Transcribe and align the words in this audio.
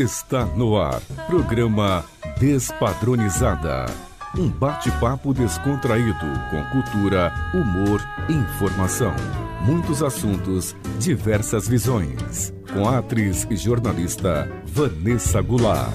Está 0.00 0.46
no 0.46 0.80
ar. 0.80 1.02
Programa 1.26 2.02
Despadronizada. 2.38 3.84
Um 4.34 4.48
bate-papo 4.48 5.34
descontraído 5.34 6.26
com 6.50 6.64
cultura, 6.70 7.30
humor 7.52 8.00
e 8.26 8.32
informação. 8.32 9.14
Muitos 9.60 10.02
assuntos, 10.02 10.74
diversas 10.98 11.68
visões. 11.68 12.50
Com 12.72 12.88
a 12.88 13.00
atriz 13.00 13.46
e 13.50 13.56
jornalista 13.58 14.50
Vanessa 14.64 15.42
Goulart. 15.42 15.92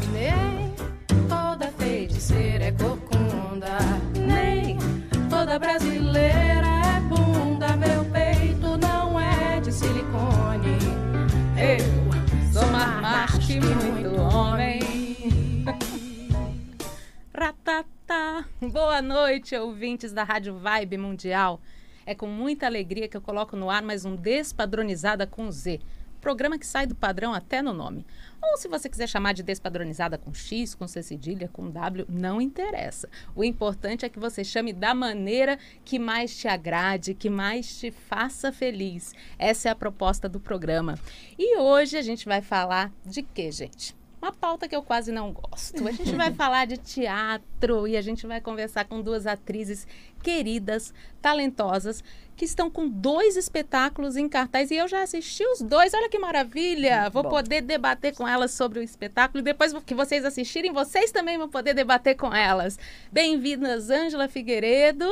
Boa 18.76 19.02
noite, 19.02 19.56
ouvintes 19.56 20.12
da 20.12 20.26
Rádio 20.26 20.58
Vibe 20.58 20.98
Mundial. 20.98 21.62
É 22.06 22.14
com 22.14 22.28
muita 22.28 22.66
alegria 22.66 23.08
que 23.08 23.16
eu 23.16 23.22
coloco 23.22 23.56
no 23.56 23.70
ar 23.70 23.82
mais 23.82 24.04
um 24.04 24.18
Despadronizada 24.18 25.26
com 25.26 25.50
Z. 25.50 25.80
Programa 26.20 26.60
que 26.60 26.68
sai 26.68 26.86
do 26.86 26.94
padrão 26.94 27.34
até 27.34 27.62
no 27.62 27.72
nome. 27.72 28.06
Ou 28.44 28.58
se 28.58 28.68
você 28.68 28.90
quiser 28.90 29.08
chamar 29.08 29.34
de 29.34 29.44
despadronizada 29.44 30.18
com 30.18 30.34
X, 30.34 30.76
com 30.76 30.90
C 30.90 31.02
cedilha, 31.02 31.48
com 31.48 31.72
W, 31.72 32.06
não 32.10 32.42
interessa. 32.42 33.08
O 33.34 33.46
importante 33.46 34.06
é 34.06 34.10
que 34.10 34.20
você 34.20 34.44
chame 34.44 34.74
da 34.74 34.94
maneira 34.94 35.58
que 35.86 35.98
mais 35.98 36.36
te 36.36 36.50
agrade, 36.50 37.14
que 37.14 37.30
mais 37.30 37.80
te 37.80 37.92
faça 37.92 38.52
feliz. 38.52 39.14
Essa 39.40 39.70
é 39.70 39.72
a 39.72 39.76
proposta 39.76 40.28
do 40.28 40.42
programa. 40.42 41.00
E 41.40 41.58
hoje 41.58 41.96
a 41.96 42.02
gente 42.02 42.26
vai 42.26 42.42
falar 42.42 42.92
de 43.06 43.22
quê, 43.22 43.50
gente? 43.54 43.96
Uma 44.26 44.34
pauta 44.34 44.68
que 44.68 44.76
eu 44.76 44.82
quase 44.82 45.12
não 45.12 45.32
gosto. 45.32 45.88
A 45.88 45.92
gente 45.92 46.16
vai 46.16 46.34
falar 46.34 46.66
de 46.66 46.78
teatro 46.78 47.88
e 47.88 47.96
a 47.96 48.02
gente 48.02 48.26
vai 48.26 48.42
conversar 48.42 48.86
com 48.86 49.00
duas 49.00 49.28
atrizes 49.28 49.88
queridas, 50.24 50.92
talentosas, 51.22 52.04
que 52.36 52.44
estão 52.44 52.68
com 52.68 52.90
dois 52.90 53.38
espetáculos 53.38 54.18
em 54.18 54.28
cartaz 54.28 54.72
e 54.72 54.78
eu 54.78 54.88
já 54.88 55.04
assisti 55.04 55.46
os 55.46 55.62
dois. 55.62 55.94
Olha 55.94 56.10
que 56.10 56.18
maravilha! 56.18 57.08
Vou 57.12 57.22
Bom. 57.22 57.30
poder 57.30 57.62
debater 57.62 58.16
com 58.16 58.28
elas 58.28 58.50
sobre 58.50 58.80
o 58.80 58.82
espetáculo 58.82 59.42
e 59.42 59.44
depois 59.44 59.72
que 59.86 59.94
vocês 59.94 60.26
assistirem, 60.26 60.74
vocês 60.74 61.12
também 61.12 61.38
vão 61.38 61.48
poder 61.48 61.76
debater 61.76 62.16
com 62.16 62.34
elas. 62.34 62.80
Bem-vindas, 63.12 63.92
Ângela 63.92 64.28
Figueiredo 64.28 65.08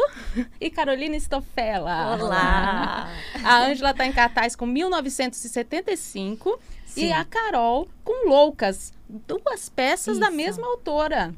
e 0.60 0.72
Carolina 0.72 1.16
Stofella. 1.20 2.18
Olá! 2.20 3.10
A 3.46 3.60
Ângela 3.60 3.92
está 3.92 4.08
em 4.08 4.12
cartaz 4.12 4.56
com 4.56 4.66
1975 4.66 6.60
Sim. 6.88 7.08
e 7.08 7.12
a 7.12 7.24
Carol 7.26 7.88
com 8.04 8.28
Loucas. 8.28 8.92
Duas 9.28 9.70
peças 9.70 10.18
da 10.18 10.28
Isso. 10.28 10.36
mesma 10.36 10.68
autora. 10.68 11.34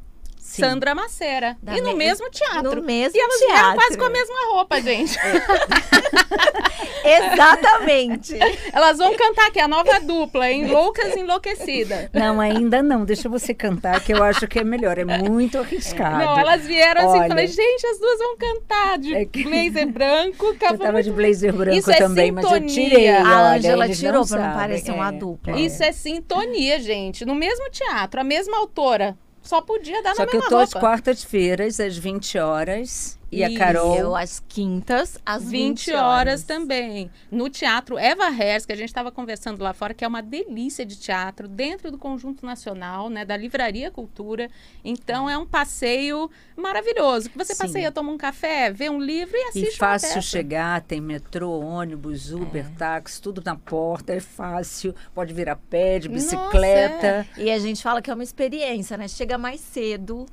Sim. 0.45 0.61
Sandra 0.61 0.93
Macera. 0.93 1.57
Da 1.61 1.75
e 1.75 1.81
no 1.81 1.89
me- 1.89 1.95
mesmo 2.05 2.29
teatro. 2.29 2.75
No 2.75 2.83
mesmo 2.83 3.17
e 3.17 3.19
elas 3.19 3.39
vieram 3.39 3.55
teatro. 3.55 3.75
quase 3.75 3.97
com 3.97 4.05
a 4.05 4.09
mesma 4.11 4.35
roupa, 4.51 4.79
gente. 4.79 5.17
Exatamente. 7.03 8.37
elas 8.71 8.97
vão 8.99 9.15
cantar 9.15 9.47
aqui, 9.47 9.59
a 9.59 9.67
nova 9.67 9.99
dupla, 9.99 10.49
em 10.51 10.67
Loucas 10.67 11.15
Enlouquecida. 11.15 12.09
Não, 12.13 12.39
ainda 12.39 12.81
não. 12.83 13.05
Deixa 13.05 13.27
você 13.27 13.53
cantar, 13.55 13.99
que 14.01 14.13
eu 14.13 14.23
acho 14.23 14.47
que 14.47 14.59
é 14.59 14.63
melhor. 14.63 14.97
É 14.99 15.03
muito 15.03 15.57
arriscado. 15.57 16.17
Não, 16.23 16.37
elas 16.39 16.61
vieram 16.65 17.01
assim, 17.09 17.19
Olha. 17.19 17.27
falei, 17.27 17.47
gente, 17.47 17.87
as 17.87 17.99
duas 17.99 18.19
vão 18.19 18.37
cantar 18.37 18.97
de 18.99 19.15
É 19.15 19.25
que- 19.25 19.43
blazer 19.49 19.87
branco. 19.87 20.45
Eu 20.45 20.55
capa 20.57 20.77
tava 20.77 21.01
de 21.03 21.11
blazer 21.11 21.53
branco 21.53 21.77
Isso 21.77 21.91
é 21.91 21.97
também, 21.97 22.31
mas 22.31 22.49
eu 22.49 22.65
tirei. 22.67 23.09
A 23.09 23.17
A 23.17 23.21
olha, 23.23 23.57
Ângela 23.57 23.85
eles 23.85 23.99
tirou 23.99 24.25
pra 24.27 24.47
não 24.47 24.53
parecer 24.53 24.91
uma 24.91 25.09
é, 25.09 25.11
dupla. 25.11 25.59
Isso 25.59 25.83
é 25.83 25.91
sintonia, 25.91 26.79
gente. 26.79 27.25
No 27.25 27.33
mesmo 27.33 27.69
teatro, 27.71 28.21
a 28.21 28.23
mesma 28.23 28.57
autora. 28.57 29.17
Só 29.45 29.61
podia 29.61 30.01
dar 30.01 30.15
Só 30.15 30.23
na 30.23 30.27
que 30.27 30.35
eu 30.35 30.41
mesma 30.41 30.49
tô 30.49 30.57
às 30.57 30.73
roupa. 30.73 30.79
quartas-feiras, 30.87 31.79
às 31.79 31.95
20 31.97 32.37
horas. 32.39 33.17
E 33.31 33.43
a. 33.43 33.57
Carol. 33.57 33.95
Eu 33.95 34.15
às 34.15 34.43
quintas, 34.47 35.17
às 35.25 35.49
20 35.49 35.93
horas 35.93 36.43
também. 36.43 37.09
No 37.31 37.49
Teatro 37.49 37.97
Eva 37.97 38.29
Hers, 38.29 38.65
que 38.65 38.71
a 38.71 38.75
gente 38.75 38.89
estava 38.89 39.11
conversando 39.11 39.63
lá 39.63 39.73
fora, 39.73 39.93
que 39.93 40.03
é 40.03 40.07
uma 40.07 40.21
delícia 40.21 40.85
de 40.85 40.95
teatro, 40.97 41.47
dentro 41.47 41.91
do 41.91 41.97
Conjunto 41.97 42.45
Nacional, 42.45 43.09
né, 43.09 43.25
da 43.25 43.35
Livraria 43.35 43.89
Cultura. 43.89 44.49
Então 44.83 45.29
é 45.29 45.37
um 45.37 45.45
passeio 45.45 46.29
maravilhoso. 46.55 47.29
Que 47.29 47.37
você 47.37 47.53
Sim. 47.53 47.63
passeia, 47.63 47.91
toma 47.91 48.11
um 48.11 48.17
café, 48.17 48.71
vê 48.71 48.89
um 48.89 48.99
livro 48.99 49.35
e 49.35 49.43
assiste 49.49 49.75
E 49.75 49.77
fácil 49.77 50.21
chegar, 50.21 50.81
tem 50.81 51.01
metrô, 51.01 51.59
ônibus, 51.59 52.31
Uber, 52.31 52.69
táxi, 52.77 53.21
tudo 53.21 53.41
na 53.43 53.55
porta, 53.55 54.13
é 54.13 54.19
fácil. 54.19 54.93
Pode 55.13 55.33
vir 55.33 55.49
a 55.49 55.55
pé, 55.55 55.99
de 55.99 56.09
Nossa, 56.09 56.35
bicicleta. 56.37 57.27
E 57.37 57.49
a 57.49 57.59
gente 57.59 57.81
fala 57.81 58.01
que 58.01 58.09
é 58.09 58.13
uma 58.13 58.23
experiência, 58.23 58.97
né? 58.97 59.07
Chega 59.07 59.37
mais 59.37 59.59
cedo. 59.59 60.25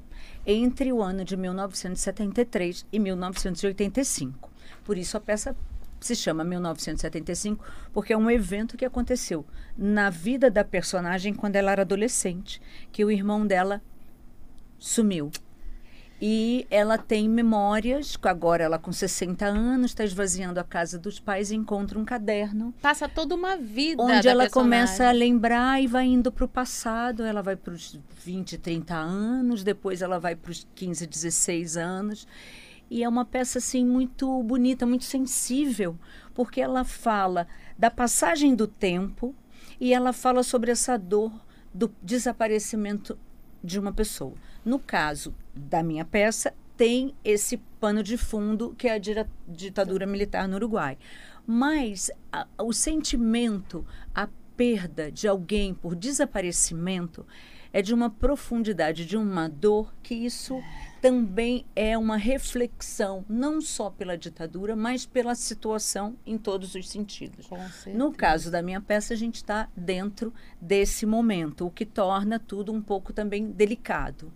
entre 0.46 0.92
o 0.92 1.02
ano 1.02 1.24
de 1.24 1.36
1973 1.36 2.86
e 2.92 2.98
1985. 2.98 4.50
Por 4.84 4.96
isso 4.96 5.16
a 5.16 5.20
peça 5.20 5.56
se 6.00 6.14
chama 6.14 6.44
1975, 6.44 7.64
porque 7.92 8.12
é 8.12 8.16
um 8.16 8.30
evento 8.30 8.76
que 8.76 8.84
aconteceu 8.84 9.44
na 9.76 10.08
vida 10.08 10.50
da 10.50 10.64
personagem 10.64 11.34
quando 11.34 11.56
ela 11.56 11.72
era 11.72 11.82
adolescente, 11.82 12.62
que 12.92 13.04
o 13.04 13.10
irmão 13.10 13.46
dela 13.46 13.82
sumiu. 14.78 15.30
E 16.20 16.66
ela 16.70 16.96
tem 16.96 17.28
memórias, 17.28 18.16
agora 18.22 18.64
ela 18.64 18.78
com 18.78 18.90
60 18.90 19.44
anos, 19.44 19.90
está 19.90 20.02
esvaziando 20.02 20.58
a 20.58 20.64
casa 20.64 20.98
dos 20.98 21.20
pais 21.20 21.50
e 21.50 21.54
encontra 21.54 21.98
um 21.98 22.06
caderno 22.06 22.74
Passa 22.80 23.06
toda 23.06 23.34
uma 23.34 23.56
vida 23.56 24.02
onde 24.02 24.26
ela 24.26 24.44
personagem. 24.44 24.50
começa 24.50 25.08
a 25.08 25.12
lembrar 25.12 25.82
e 25.82 25.86
vai 25.86 26.06
indo 26.06 26.32
para 26.32 26.44
o 26.44 26.48
passado. 26.48 27.22
Ela 27.22 27.42
vai 27.42 27.54
para 27.54 27.74
os 27.74 27.98
20, 28.24 28.56
30 28.56 28.94
anos, 28.94 29.62
depois 29.62 30.00
ela 30.00 30.18
vai 30.18 30.34
para 30.34 30.50
os 30.50 30.66
15, 30.74 31.06
16 31.06 31.76
anos. 31.76 32.26
E 32.88 33.02
é 33.02 33.08
uma 33.08 33.24
peça 33.24 33.58
assim 33.58 33.84
muito 33.84 34.42
bonita, 34.42 34.86
muito 34.86 35.04
sensível, 35.04 35.98
porque 36.34 36.60
ela 36.60 36.84
fala 36.84 37.46
da 37.76 37.90
passagem 37.90 38.54
do 38.54 38.66
tempo 38.66 39.34
e 39.78 39.92
ela 39.92 40.12
fala 40.12 40.42
sobre 40.42 40.70
essa 40.70 40.96
dor 40.96 41.32
do 41.74 41.92
desaparecimento 42.02 43.18
de 43.62 43.78
uma 43.78 43.92
pessoa. 43.92 44.34
No 44.66 44.80
caso 44.80 45.32
da 45.54 45.80
minha 45.80 46.04
peça, 46.04 46.52
tem 46.76 47.14
esse 47.24 47.56
pano 47.80 48.02
de 48.02 48.16
fundo 48.16 48.74
que 48.76 48.88
é 48.88 48.94
a 48.94 49.00
ditadura 49.46 50.04
militar 50.04 50.48
no 50.48 50.56
Uruguai. 50.56 50.98
Mas 51.46 52.10
a- 52.32 52.48
o 52.58 52.72
sentimento, 52.72 53.86
a 54.12 54.28
perda 54.56 55.10
de 55.10 55.28
alguém 55.28 55.74
por 55.74 55.94
desaparecimento 55.94 57.26
é 57.72 57.82
de 57.82 57.92
uma 57.92 58.08
profundidade, 58.08 59.04
de 59.04 59.16
uma 59.16 59.48
dor, 59.48 59.92
que 60.02 60.14
isso 60.14 60.62
também 61.00 61.66
é 61.76 61.96
uma 61.96 62.16
reflexão, 62.16 63.24
não 63.28 63.60
só 63.60 63.90
pela 63.90 64.16
ditadura, 64.16 64.74
mas 64.74 65.04
pela 65.04 65.34
situação 65.34 66.16
em 66.24 66.38
todos 66.38 66.74
os 66.74 66.88
sentidos. 66.88 67.46
No 67.94 68.12
caso 68.12 68.50
da 68.50 68.62
minha 68.62 68.80
peça, 68.80 69.12
a 69.12 69.16
gente 69.16 69.36
está 69.36 69.68
dentro 69.76 70.32
desse 70.60 71.04
momento, 71.04 71.66
o 71.66 71.70
que 71.70 71.84
torna 71.84 72.38
tudo 72.38 72.72
um 72.72 72.80
pouco 72.80 73.12
também 73.12 73.50
delicado. 73.50 74.32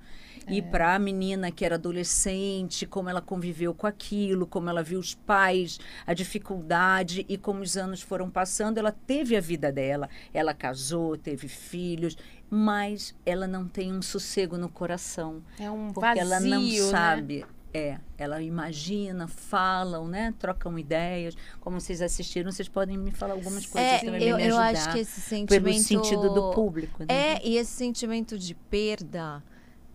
E 0.50 0.62
para 0.62 0.94
a 0.94 0.99
menina 0.99 1.50
que 1.50 1.64
era 1.64 1.76
adolescente, 1.76 2.87
como 2.87 3.08
ela 3.08 3.20
conviveu 3.20 3.73
com 3.75 3.87
aquilo, 3.87 4.47
como 4.47 4.69
ela 4.69 4.82
viu 4.82 4.99
os 4.99 5.14
pais, 5.14 5.79
a 6.06 6.12
dificuldade 6.12 7.25
e 7.29 7.37
como 7.38 7.61
os 7.61 7.76
anos 7.76 8.00
foram 8.02 8.29
passando, 8.31 8.79
ela 8.79 8.93
teve 8.93 9.37
a 9.37 9.41
vida 9.41 9.70
dela. 9.70 10.08
Ela 10.35 10.52
casou, 10.55 11.17
teve 11.17 11.49
filhos, 11.49 12.17
mas 12.49 13.14
ela 13.25 13.47
não 13.47 13.67
tem 13.69 13.93
um 13.93 14.02
sossego 14.02 14.58
no 14.58 14.69
coração 14.69 15.43
É 15.58 15.70
um 15.70 15.93
porque 15.93 16.19
ela 16.19 16.41
não 16.41 16.61
vazio, 16.62 16.85
né? 16.87 16.91
sabe. 16.91 17.46
É, 17.73 17.99
ela 18.19 18.43
imagina, 18.43 19.29
falam, 19.29 20.08
né? 20.08 20.35
Trocam 20.41 20.76
ideias. 20.76 21.37
Como 21.61 21.81
vocês 21.81 22.03
assistiram, 22.03 22.50
vocês 22.50 22.69
podem 22.69 22.99
me 22.99 23.12
falar 23.12 23.35
algumas 23.35 23.64
coisas 23.64 23.93
É, 23.93 23.99
também 24.00 24.23
eu, 24.25 24.37
me 24.38 24.43
eu 24.43 24.58
ajudar 24.58 24.81
acho 24.81 24.93
que 24.93 24.99
esse 24.99 25.20
sentimento. 25.20 25.62
pelo 25.62 25.79
sentido 25.79 26.35
do 26.35 26.50
público. 26.50 27.05
Né? 27.05 27.06
É, 27.08 27.46
e 27.46 27.56
esse 27.56 27.70
sentimento 27.70 28.37
de 28.37 28.56
perda, 28.56 29.41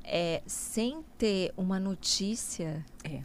é, 0.06 0.42
sem 0.46 1.04
ter 1.18 1.54
uma 1.58 1.80
notícia. 1.80 2.86
É. 3.04 3.22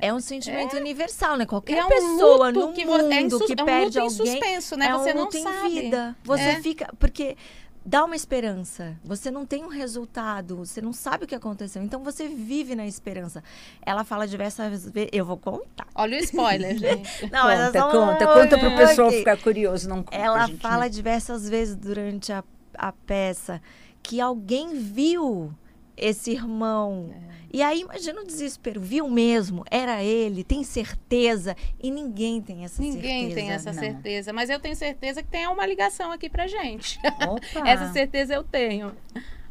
É 0.00 0.12
um 0.12 0.20
sentimento 0.20 0.76
universal, 0.76 1.38
né? 1.38 1.46
Qualquer 1.46 1.78
é 1.78 1.84
um 1.86 1.88
pessoa 1.88 2.52
no 2.52 2.72
que 2.74 2.84
mundo 2.84 3.10
é 3.10 3.22
que 3.26 3.52
é 3.58 3.62
um 3.62 3.66
perde 3.66 3.98
luto 3.98 4.16
em 4.16 4.18
alguém 4.18 4.32
suspenso, 4.32 4.76
né? 4.76 4.86
é 4.88 4.92
Você 4.92 5.12
um 5.12 5.14
não 5.14 5.22
luto 5.24 5.36
em 5.38 5.42
sabe. 5.42 5.68
vida. 5.70 6.16
Você 6.22 6.42
É. 6.42 6.60
fica 6.60 6.92
porque 6.98 7.34
dá 7.82 8.04
uma 8.04 8.14
esperança. 8.14 8.94
Você 9.02 9.30
não 9.30 9.46
tem 9.46 9.64
um 9.64 9.68
resultado, 9.68 10.56
você 10.56 10.82
não 10.82 10.92
sabe 10.92 11.24
o 11.24 11.26
que 11.26 11.34
aconteceu. 11.34 11.82
Então 11.82 12.04
você 12.04 12.28
vive 12.28 12.74
na 12.74 12.86
esperança. 12.86 13.42
Ela 13.80 14.04
fala 14.04 14.28
diversas 14.28 14.68
vezes, 14.68 14.92
eu 15.10 15.24
vou 15.24 15.38
contar. 15.38 15.86
Olha 15.94 16.18
o 16.18 16.20
spoiler, 16.20 16.76
gente. 16.78 17.30
Não, 17.32 17.48
é 17.48 17.66
conta, 17.66 17.78
só 17.80 17.88
um 17.88 17.90
conta, 17.92 18.26
conta 18.26 18.58
pro 18.58 18.76
pessoal 18.76 19.08
aqui. 19.08 19.18
ficar 19.20 19.38
curioso. 19.38 19.88
Não 19.88 20.02
conta, 20.02 20.14
Ela 20.14 20.46
gente, 20.46 20.60
fala 20.60 20.82
né? 20.84 20.88
diversas 20.90 21.48
vezes 21.48 21.74
durante 21.74 22.30
a, 22.34 22.44
a 22.76 22.92
peça 22.92 23.62
que 24.02 24.20
alguém 24.20 24.74
viu 24.74 25.50
esse 25.96 26.32
irmão. 26.32 27.10
É. 27.30 27.34
E 27.52 27.62
aí 27.62 27.82
imagina 27.82 28.20
o 28.20 28.26
desespero, 28.26 28.80
viu 28.80 29.08
mesmo, 29.08 29.64
era 29.70 30.02
ele, 30.02 30.42
tem 30.42 30.64
certeza 30.64 31.54
e 31.80 31.88
ninguém 31.88 32.42
tem 32.42 32.64
essa 32.64 32.82
Ninguém 32.82 33.28
certeza. 33.28 33.34
tem 33.34 33.50
essa 33.52 33.72
não. 33.72 33.78
certeza, 33.78 34.32
mas 34.32 34.50
eu 34.50 34.58
tenho 34.58 34.74
certeza 34.74 35.22
que 35.22 35.28
tem 35.28 35.46
uma 35.46 35.64
ligação 35.64 36.10
aqui 36.10 36.28
pra 36.28 36.48
gente. 36.48 36.98
Opa. 37.28 37.62
Essa 37.68 37.92
certeza 37.92 38.34
eu 38.34 38.42
tenho. 38.42 38.90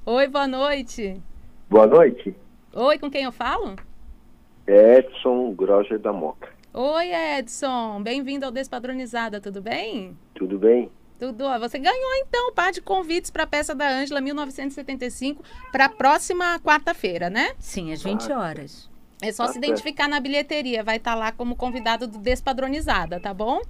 Oi, 0.05 0.27
boa 0.27 0.45
noite. 0.47 1.21
Boa 1.69 1.87
noite. 1.87 2.35
Oi, 2.73 2.99
com 2.99 3.09
quem 3.09 3.23
eu 3.23 3.31
falo? 3.31 3.77
Edson 4.67 5.53
Groger 5.53 5.97
da 5.99 6.11
Moca. 6.11 6.49
Oi, 6.73 7.07
Edson. 7.37 8.01
Bem-vindo 8.03 8.45
ao 8.45 8.51
Despadronizada, 8.51 9.39
tudo 9.39 9.61
bem? 9.61 10.17
Tudo 10.33 10.57
bem? 10.59 10.89
Tudo. 11.19 11.45
ó, 11.45 11.57
Você 11.59 11.79
ganhou 11.79 12.15
então 12.25 12.49
um 12.49 12.53
par 12.53 12.71
de 12.71 12.81
convites 12.81 13.29
para 13.31 13.43
a 13.43 13.47
peça 13.47 13.73
da 13.73 13.87
Ângela 13.87 14.19
1975 14.21 15.43
para 15.71 15.85
a 15.85 15.89
próxima 15.89 16.59
quarta-feira, 16.59 17.29
né? 17.29 17.51
Sim, 17.59 17.91
às 17.93 18.03
20 18.03 18.31
horas. 18.31 18.89
É 19.21 19.31
só 19.31 19.45
Tá 19.45 19.53
se 19.53 19.57
identificar 19.57 20.07
na 20.09 20.19
bilheteria, 20.19 20.83
vai 20.83 20.97
estar 20.97 21.15
lá 21.15 21.31
como 21.31 21.55
convidado 21.55 22.07
do 22.07 22.17
Despadronizada, 22.17 23.19
tá 23.19 23.33
bom? 23.33 23.61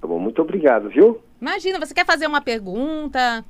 Tá 0.00 0.06
bom, 0.08 0.18
muito 0.18 0.40
obrigado, 0.40 0.88
viu? 0.88 1.20
Imagina, 1.40 1.78
você 1.78 1.92
quer 1.92 2.06
fazer 2.06 2.26
uma 2.26 2.40
pergunta, 2.40 3.44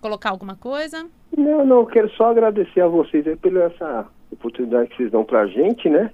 colocar 0.00 0.30
alguma 0.30 0.56
coisa? 0.56 1.06
Não, 1.36 1.64
não, 1.64 1.80
eu 1.80 1.86
quero 1.86 2.10
só 2.10 2.30
agradecer 2.30 2.80
a 2.80 2.88
vocês 2.88 3.26
aí 3.26 3.36
pela 3.36 3.64
essa 3.64 4.06
oportunidade 4.32 4.90
que 4.90 4.96
vocês 4.96 5.10
dão 5.10 5.24
pra 5.24 5.46
gente, 5.46 5.88
né? 5.88 6.10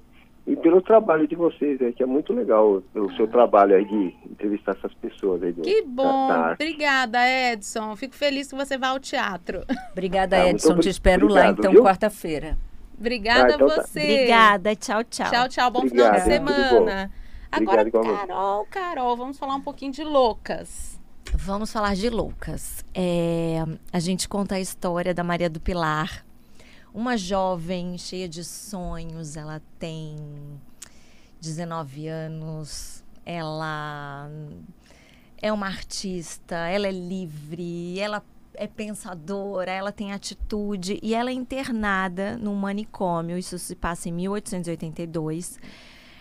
E 0.46 0.56
pelo 0.56 0.81
trabalho 0.82 1.28
de 1.28 1.37
vocês 1.37 1.81
aí, 1.81 1.92
que 1.92 2.02
é 2.02 2.06
muito 2.06 2.32
legal 2.32 2.82
o 2.94 3.12
seu 3.16 3.28
trabalho 3.28 3.76
aí 3.76 3.84
de 3.84 4.14
entrevistar 4.31 4.72
essas 4.72 4.92
pessoas 4.94 5.42
aí. 5.42 5.52
Do, 5.52 5.62
Que 5.62 5.82
bom. 5.82 6.28
Obrigada, 6.54 7.19
Edson. 7.52 7.94
Fico 7.94 8.14
feliz 8.16 8.48
que 8.48 8.56
você 8.56 8.76
vá 8.76 8.88
ao 8.88 8.98
teatro. 8.98 9.62
Obrigada, 9.92 10.37
Ah, 10.37 10.48
Edson. 10.48 10.78
Te 10.78 10.88
espero 10.88 11.26
lá, 11.28 11.40
obrigado, 11.42 11.58
então, 11.58 11.72
viu? 11.72 11.82
quarta-feira. 11.82 12.58
Obrigada 12.98 13.52
Ah, 13.52 13.54
então 13.54 13.66
a 13.69 13.75
tá. 13.76 13.82
você. 13.82 14.00
Obrigada, 14.00 14.76
tchau, 14.76 15.04
tchau. 15.04 15.31
Tchau, 15.31 15.48
tchau. 15.48 15.70
Bom 15.70 15.78
Obrigado, 15.81 16.20
final 16.20 16.20
de 16.20 16.32
semana. 16.32 17.10
Agora, 17.52 17.81
Obrigado. 17.82 18.16
Carol, 18.28 18.66
Carol, 18.70 19.16
vamos 19.16 19.38
falar 19.38 19.54
um 19.54 19.60
pouquinho 19.60 19.92
de 19.92 20.02
loucas. 20.04 20.98
Vamos 21.34 21.72
falar 21.72 21.94
de 21.94 22.10
loucas. 22.10 22.84
É, 22.94 23.62
a 23.92 24.00
gente 24.00 24.28
conta 24.28 24.56
a 24.56 24.60
história 24.60 25.14
da 25.14 25.22
Maria 25.22 25.48
do 25.48 25.60
Pilar, 25.60 26.25
uma 26.92 27.16
jovem 27.16 27.96
cheia 27.96 28.28
de 28.28 28.44
sonhos. 28.44 29.37
Ela 29.37 29.62
tem 29.78 30.16
19 31.40 32.08
anos. 32.08 33.04
Ela 33.25 34.28
é 35.40 35.52
uma 35.52 35.66
artista, 35.66 36.56
ela 36.56 36.87
é 36.87 36.92
livre, 36.92 37.98
ela 37.98 38.22
é 38.54 38.66
pensadora, 38.66 39.70
ela 39.70 39.92
tem 39.92 40.12
atitude 40.12 40.98
e 41.02 41.14
ela 41.14 41.31
é 41.31 41.32
internada 41.32 42.37
num 42.37 42.54
manicômio. 42.54 43.38
Isso 43.38 43.58
se 43.58 43.75
passa 43.75 44.08
em 44.08 44.12
1882. 44.12 45.58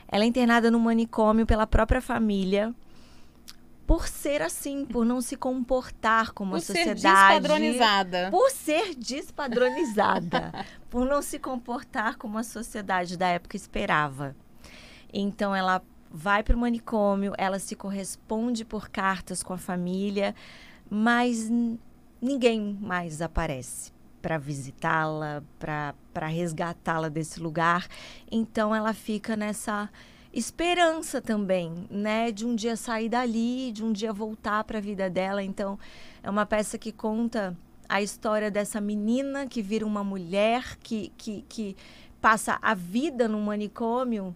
Ela 0.08 0.24
é 0.24 0.28
internada 0.28 0.72
num 0.72 0.80
manicômio 0.80 1.46
pela 1.46 1.68
própria 1.68 2.02
família 2.02 2.74
por 3.90 4.08
ser 4.08 4.44
assim, 4.44 4.86
por 4.86 5.04
não 5.04 5.20
se 5.20 5.36
comportar 5.36 6.32
como 6.32 6.52
Por 6.52 6.58
a 6.58 6.62
ser 6.62 6.74
sociedade. 6.74 7.42
despadronizada. 7.42 8.30
Por 8.30 8.52
ser 8.52 8.94
despadronizada, 8.94 10.54
por 10.92 11.08
não 11.08 11.24
se 11.24 11.40
comportar 11.40 12.16
como 12.16 12.38
a 12.38 12.44
sociedade 12.44 13.18
da 13.18 13.30
época 13.30 13.58
esperava. 13.58 14.36
Então 15.12 15.56
ela 15.56 15.82
vai 16.08 16.44
para 16.44 16.56
o 16.56 16.60
manicômio, 16.60 17.34
ela 17.36 17.58
se 17.58 17.76
corresponde 17.76 18.64
por 18.64 18.90
cartas 18.90 19.42
com 19.42 19.54
a 19.54 19.58
família, 19.58 20.36
mas 20.88 21.50
ninguém 22.22 22.78
mais 22.80 23.24
aparece 23.24 23.92
para 24.22 24.38
visitá-la, 24.38 25.42
para 25.58 26.28
resgatá-la 26.28 27.10
desse 27.10 27.40
lugar. 27.40 27.88
Então 28.32 28.76
ela 28.76 28.94
fica 28.94 29.36
nessa 29.36 29.90
esperança 30.32 31.22
também, 31.22 31.88
né, 31.90 32.32
de 32.32 32.46
um 32.46 32.56
dia 32.56 32.76
sair 32.76 33.10
dali, 33.10 33.72
de 33.72 33.84
um 33.84 33.92
dia 33.92 34.14
voltar 34.14 34.64
para 34.64 34.78
a 34.78 34.82
vida 34.82 35.10
dela. 35.10 35.44
Então 35.44 35.78
é 36.22 36.30
uma 36.30 36.46
peça 36.46 36.78
que 36.78 36.92
conta 36.92 37.58
a 37.88 38.02
história 38.02 38.52
dessa 38.52 38.80
menina 38.80 39.48
que 39.48 39.62
vira 39.62 39.86
uma 39.86 40.04
mulher 40.04 40.78
que, 40.78 41.12
que, 41.18 41.44
que 41.50 41.76
passa 42.22 42.60
a 42.62 42.76
vida 42.76 43.28
num 43.28 43.42
manicômio 43.42 44.36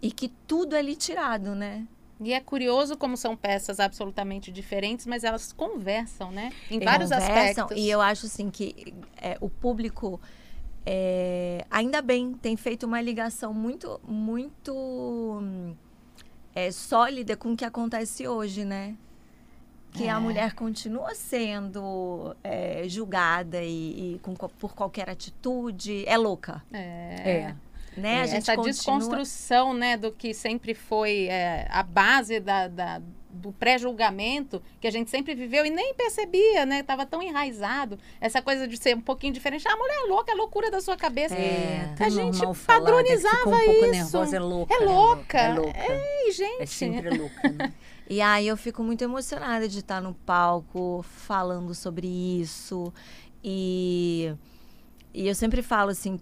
e 0.00 0.10
que 0.10 0.28
tudo 0.46 0.74
é 0.74 0.82
lhe 0.82 0.96
tirado, 0.96 1.54
né? 1.54 1.86
E 2.20 2.32
é 2.32 2.40
curioso 2.40 2.96
como 2.96 3.16
são 3.16 3.36
peças 3.36 3.80
absolutamente 3.80 4.50
diferentes, 4.50 5.04
mas 5.04 5.24
elas 5.24 5.52
conversam, 5.52 6.30
né? 6.30 6.52
Em 6.70 6.76
Eles 6.76 6.84
vários 6.84 7.10
conversam, 7.10 7.64
aspectos. 7.64 7.76
E 7.76 7.90
eu 7.90 8.00
acho 8.00 8.26
assim 8.26 8.50
que 8.50 8.94
é, 9.20 9.36
o 9.40 9.50
público 9.50 10.20
é, 10.86 11.64
ainda 11.70 12.02
bem 12.02 12.32
tem 12.34 12.56
feito 12.56 12.84
uma 12.86 13.00
ligação 13.00 13.52
muito 13.54 14.00
muito 14.06 15.42
é, 16.54 16.70
sólida 16.70 17.36
com 17.36 17.52
o 17.52 17.56
que 17.56 17.64
acontece 17.64 18.26
hoje, 18.28 18.64
né? 18.64 18.96
Que 19.92 20.04
É. 20.04 20.10
a 20.10 20.18
mulher 20.20 20.54
continua 20.54 21.14
sendo 21.14 22.34
é, 22.42 22.82
julgada 22.88 23.62
e, 23.62 24.14
e 24.14 24.18
com 24.20 24.34
co- 24.34 24.48
por 24.48 24.74
qualquer 24.74 25.08
atitude 25.08 26.04
é 26.06 26.16
louca, 26.16 26.62
É. 26.72 27.30
É. 27.30 27.54
né? 27.96 28.20
a 28.22 28.26
gente 28.26 28.38
Essa 28.38 28.56
continua... 28.56 28.72
desconstrução, 28.72 29.72
né, 29.72 29.96
do 29.96 30.10
que 30.10 30.34
sempre 30.34 30.74
foi 30.74 31.26
é, 31.28 31.66
a 31.70 31.82
base 31.84 32.40
da, 32.40 32.66
da- 32.68 33.00
do 33.34 33.52
pré-julgamento, 33.52 34.62
que 34.80 34.86
a 34.86 34.90
gente 34.90 35.10
sempre 35.10 35.34
viveu 35.34 35.66
e 35.66 35.70
nem 35.70 35.94
percebia, 35.94 36.64
né? 36.64 36.82
Tava 36.82 37.04
tão 37.04 37.22
enraizado. 37.22 37.98
Essa 38.20 38.40
coisa 38.40 38.66
de 38.66 38.76
ser 38.76 38.96
um 38.96 39.00
pouquinho 39.00 39.32
diferente. 39.32 39.66
Ah, 39.68 39.72
a 39.72 39.76
mulher 39.76 39.96
é 40.04 40.08
louca, 40.08 40.32
é 40.32 40.34
loucura 40.34 40.70
da 40.70 40.80
sua 40.80 40.96
cabeça. 40.96 41.34
É, 41.34 41.94
a 41.98 42.08
gente 42.08 42.38
normal 42.38 42.54
falar, 42.54 42.80
né, 42.80 42.86
que 42.86 43.16
padronizava 43.16 43.50
um 43.50 43.72
isso. 43.72 43.90
nervosa, 43.90 44.36
é 44.36 44.40
louca. 44.40 44.74
É 44.74 44.80
né, 44.80 44.86
louca. 44.86 45.38
É 45.38 45.54
louca. 45.54 45.92
Ei, 45.92 46.32
gente. 46.32 46.62
É 46.62 46.66
sempre 46.66 47.10
louca, 47.10 47.48
né? 47.50 47.72
E 48.06 48.20
aí 48.20 48.46
eu 48.46 48.56
fico 48.56 48.82
muito 48.82 49.02
emocionada 49.02 49.66
de 49.66 49.78
estar 49.78 49.98
no 49.98 50.12
palco 50.12 51.02
falando 51.02 51.74
sobre 51.74 52.06
isso. 52.06 52.92
E, 53.42 54.30
e 55.14 55.26
eu 55.26 55.34
sempre 55.34 55.62
falo 55.62 55.90
assim, 55.90 56.20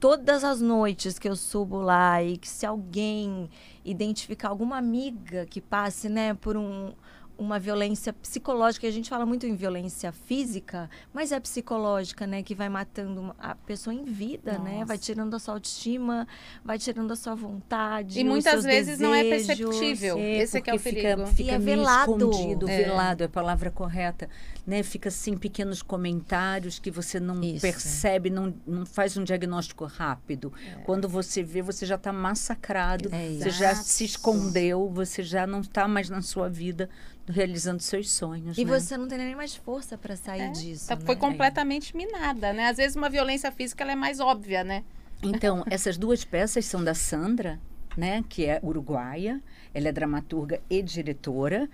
todas 0.00 0.44
as 0.44 0.60
noites 0.60 1.18
que 1.18 1.28
eu 1.28 1.36
subo 1.36 1.80
lá 1.80 2.22
e 2.22 2.36
que 2.36 2.48
se 2.48 2.64
alguém 2.64 3.50
identificar 3.84 4.48
alguma 4.48 4.76
amiga 4.76 5.46
que 5.46 5.60
passe, 5.60 6.08
né, 6.08 6.34
por 6.34 6.56
um 6.56 6.92
uma 7.38 7.58
violência 7.58 8.12
psicológica. 8.12 8.86
A 8.86 8.90
gente 8.90 9.08
fala 9.08 9.24
muito 9.24 9.46
em 9.46 9.54
violência 9.54 10.10
física, 10.12 10.90
mas 11.14 11.30
é 11.32 11.38
psicológica, 11.38 12.26
né? 12.26 12.42
Que 12.42 12.54
vai 12.54 12.68
matando 12.68 13.34
a 13.38 13.54
pessoa 13.54 13.94
em 13.94 14.04
vida, 14.04 14.58
né? 14.58 14.84
Vai 14.84 14.98
tirando 14.98 15.34
a 15.34 15.38
sua 15.38 15.54
autoestima, 15.54 16.26
vai 16.64 16.78
tirando 16.78 17.12
a 17.12 17.16
sua 17.16 17.34
vontade. 17.36 18.18
E 18.18 18.22
os 18.24 18.28
muitas 18.28 18.52
seus 18.52 18.64
vezes 18.64 18.98
não 18.98 19.14
é 19.14 19.22
desejos. 19.22 19.68
perceptível. 19.68 20.18
Esse 20.18 20.58
é 20.58 20.60
que 20.60 20.68
é 20.70 20.74
o 20.74 20.76
porque 20.80 20.92
perigo. 20.92 21.26
Fica, 21.28 21.34
fica 21.36 21.52
E 21.52 21.54
é 21.54 21.58
velado. 21.58 22.16
escondido, 22.16 22.68
É. 22.68 22.76
velado 22.84 23.22
é 23.22 23.26
a 23.26 23.30
palavra 23.30 23.70
correta. 23.70 24.28
Né? 24.66 24.82
Fica 24.82 25.08
assim, 25.08 25.36
pequenos 25.36 25.80
comentários 25.82 26.78
que 26.78 26.90
você 26.90 27.18
não 27.20 27.40
Isso. 27.42 27.60
percebe, 27.62 28.28
não, 28.28 28.52
não 28.66 28.84
faz 28.84 29.16
um 29.16 29.24
diagnóstico 29.24 29.84
rápido. 29.86 30.52
Quando 30.84 31.08
você 31.08 31.42
vê, 31.42 31.62
você 31.62 31.86
já 31.86 31.94
está 31.94 32.12
massacrado, 32.12 33.08
É 33.12 33.38
você 33.38 33.50
já 33.50 33.74
se 33.74 34.04
escondeu, 34.04 34.90
você 34.90 35.22
já 35.22 35.46
não 35.46 35.60
está 35.60 35.86
mais 35.88 36.10
na 36.10 36.20
sua 36.20 36.48
vida 36.48 36.90
realizando 37.32 37.80
seus 37.80 38.10
sonhos. 38.10 38.56
E 38.56 38.64
né? 38.64 38.78
você 38.78 38.96
não 38.96 39.06
tem 39.08 39.18
nem 39.18 39.34
mais 39.34 39.54
força 39.54 39.96
para 39.98 40.16
sair 40.16 40.42
É, 40.42 40.50
disso. 40.50 40.88
tá- 40.88 40.96
né? 40.96 41.02
Foi 41.04 41.16
completamente 41.16 41.96
minada, 41.96 42.52
né? 42.52 42.68
Às 42.68 42.76
vezes 42.78 42.96
uma 42.96 43.08
violência 43.10 43.50
física 43.52 43.84
ela 43.84 43.92
é 43.92 43.96
mais 43.96 44.20
óbvia, 44.20 44.64
né? 44.64 44.84
Então, 45.22 45.64
essas 45.68 45.98
duas 45.98 46.24
peças 46.24 46.64
são 46.64 46.82
da 46.82 46.94
Sandra, 46.94 47.58
né, 47.96 48.24
que 48.28 48.46
é 48.46 48.60
uruguaia. 48.62 49.42
Ela 49.74 49.88
é 49.88 49.92
dramaturga 49.92 50.60
e 50.70 50.80
diretora. 50.82 51.68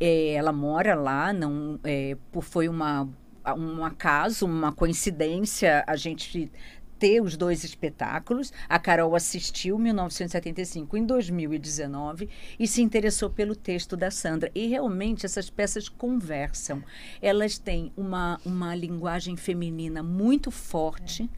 É, 0.00 0.32
ela 0.32 0.52
mora 0.52 0.94
lá, 0.94 1.32
não, 1.32 1.78
é, 1.84 2.16
foi 2.40 2.68
uma, 2.68 3.08
um 3.56 3.84
acaso, 3.84 4.46
uma 4.46 4.72
coincidência 4.72 5.84
a 5.86 5.96
gente 5.96 6.50
ter 6.98 7.20
os 7.20 7.36
dois 7.36 7.64
espetáculos. 7.64 8.52
A 8.68 8.78
Carol 8.78 9.14
assistiu 9.14 9.78
em 9.78 9.82
1975, 9.84 10.96
em 10.96 11.04
2019, 11.06 12.28
e 12.58 12.66
se 12.66 12.82
interessou 12.82 13.30
pelo 13.30 13.54
texto 13.54 13.96
da 13.96 14.10
Sandra. 14.10 14.50
E 14.54 14.66
realmente 14.66 15.24
essas 15.24 15.48
peças 15.50 15.88
conversam. 15.88 16.82
Elas 17.22 17.58
têm 17.58 17.92
uma, 17.96 18.40
uma 18.44 18.74
linguagem 18.74 19.36
feminina 19.36 20.02
muito 20.02 20.50
forte. 20.50 21.28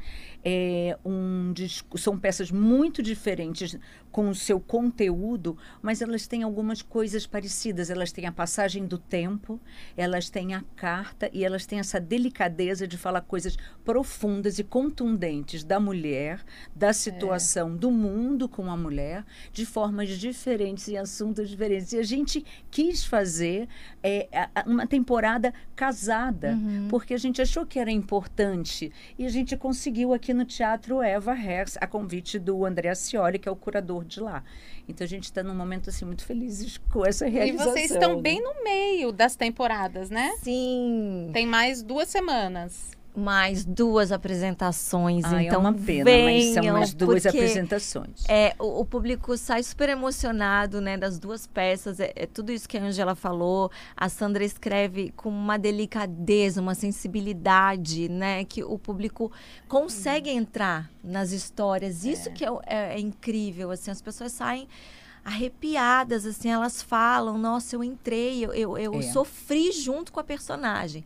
É, 0.43 0.97
um, 1.05 1.53
discu- 1.53 1.99
são 1.99 2.19
peças 2.19 2.51
muito 2.51 3.03
diferentes 3.03 3.77
com 4.11 4.29
o 4.29 4.35
seu 4.35 4.61
conteúdo, 4.61 5.57
mas 5.81 6.03
elas 6.03 6.27
têm 6.27 6.43
algumas 6.43 6.83
coisas 6.83 7.27
parecidas. 7.27 7.91
Elas 7.91 8.13
têm 8.13 8.27
a 8.27 8.33
passagem 8.33 8.87
do 8.87 8.99
tempo, 8.99 9.61
elas 9.97 10.29
têm 10.29 10.55
a 10.55 10.63
carta 10.77 11.31
e 11.33 11.45
elas 11.45 11.67
têm 11.67 11.79
essa 11.79 12.01
delicadeza 12.01 12.87
de 12.87 12.97
falar 12.97 13.21
coisas 13.23 13.57
profundas 13.85 14.59
e 14.59 14.65
contundentes 14.65 15.63
da 15.65 15.79
mulher, 15.79 16.45
da 16.75 16.93
situação 16.93 17.77
do 17.77 17.91
mundo 17.91 18.49
com 18.49 18.71
a 18.71 18.77
mulher, 18.77 19.25
de 19.53 19.65
formas 19.65 20.09
diferentes 20.11 20.89
e 20.89 20.97
assuntos 20.97 21.49
diferentes. 21.49 21.93
E 21.93 21.99
a 21.99 22.03
gente 22.03 22.45
quis 22.71 23.05
fazer 23.05 23.69
é, 24.03 24.29
uma 24.67 24.87
temporada 24.87 25.53
casada, 25.77 26.59
porque 26.89 27.15
a 27.15 27.19
gente 27.19 27.41
achou 27.41 27.65
que 27.65 27.79
era 27.79 27.91
importante 27.91 28.93
e 29.19 29.25
a 29.25 29.29
gente 29.29 29.57
conseguiu 29.57 30.13
aqui 30.13 30.35
no 30.35 30.45
Teatro 30.45 31.03
Eva 31.03 31.35
Hers, 31.35 31.77
a 31.81 31.87
convite 31.87 32.39
do 32.39 32.65
André 32.65 32.95
Cioli, 32.95 33.39
que 33.39 33.49
é 33.49 33.53
o 33.53 33.57
curador 33.57 34.00
de 34.05 34.21
lá. 34.21 34.43
Então 34.89 35.05
a 35.05 35.09
gente 35.09 35.25
está 35.25 35.43
num 35.43 35.55
momento 35.55 35.91
assim 35.91 36.05
muito 36.05 36.25
felizes 36.25 36.79
com 36.91 37.05
essa 37.07 37.27
E 37.27 37.31
realização. 37.31 37.73
vocês 37.73 37.91
estão 37.91 38.17
né? 38.17 38.23
bem 38.23 38.43
no 38.43 38.63
meio 38.65 39.13
das 39.13 39.37
temporadas, 39.37 40.11
né? 40.11 40.33
Sim. 40.43 41.31
Tem 41.33 41.47
mais 41.47 41.83
duas 41.83 42.09
semanas. 42.09 42.91
Mais 43.15 43.65
duas 43.65 44.13
apresentações. 44.13 45.25
Ah, 45.25 45.43
então 45.43 45.57
é 45.57 45.59
uma 45.59 45.73
pena, 45.73 46.05
venham, 46.05 46.25
mas 46.55 46.65
são 46.65 46.77
as 46.77 46.95
duas 46.95 47.27
apresentações. 47.27 48.25
É, 48.29 48.55
o, 48.59 48.81
o 48.81 48.85
público 48.85 49.37
sai 49.37 49.65
super 49.65 49.89
emocionado, 49.89 50.81
né, 50.81 50.97
das 50.97 51.19
duas 51.19 51.45
peças. 51.47 51.99
É, 51.99 52.13
é 52.15 52.25
tudo 52.27 52.53
isso 52.53 52.69
que 52.69 52.79
a 52.79 52.83
Angela 52.83 53.17
falou. 53.17 53.71
A 53.97 54.09
Sandra 54.09 54.45
escreve 54.45 55.13
com 55.17 55.29
uma 55.29 55.59
delicadeza, 55.59 56.61
uma 56.61 56.75
sensibilidade, 56.77 58.09
né, 58.09 58.45
que 58.45 58.63
o 58.63 58.79
público 58.79 59.33
consegue 59.69 60.31
entrar 60.31 60.89
nas 61.03 61.33
histórias. 61.33 62.05
Isso 62.05 62.31
que 62.31 62.45
é, 62.45 62.49
é- 62.67 62.95
é 62.95 63.01
incrível, 63.01 63.73
assim, 63.73 63.91
as 63.91 64.01
pessoas 64.01 64.31
saem 64.31 64.69
arrepiadas, 65.25 66.25
assim, 66.25 66.49
elas 66.51 66.83
falam, 66.83 67.37
nossa, 67.37 67.77
eu 67.77 67.85
entrei, 67.85 68.45
eu, 68.45 68.53
eu, 68.55 68.79
eu 68.79 68.95
É. 68.95 69.03
sofri 69.03 69.71
junto 69.73 70.13
com 70.13 70.21
a 70.21 70.25
personagem. 70.25 71.05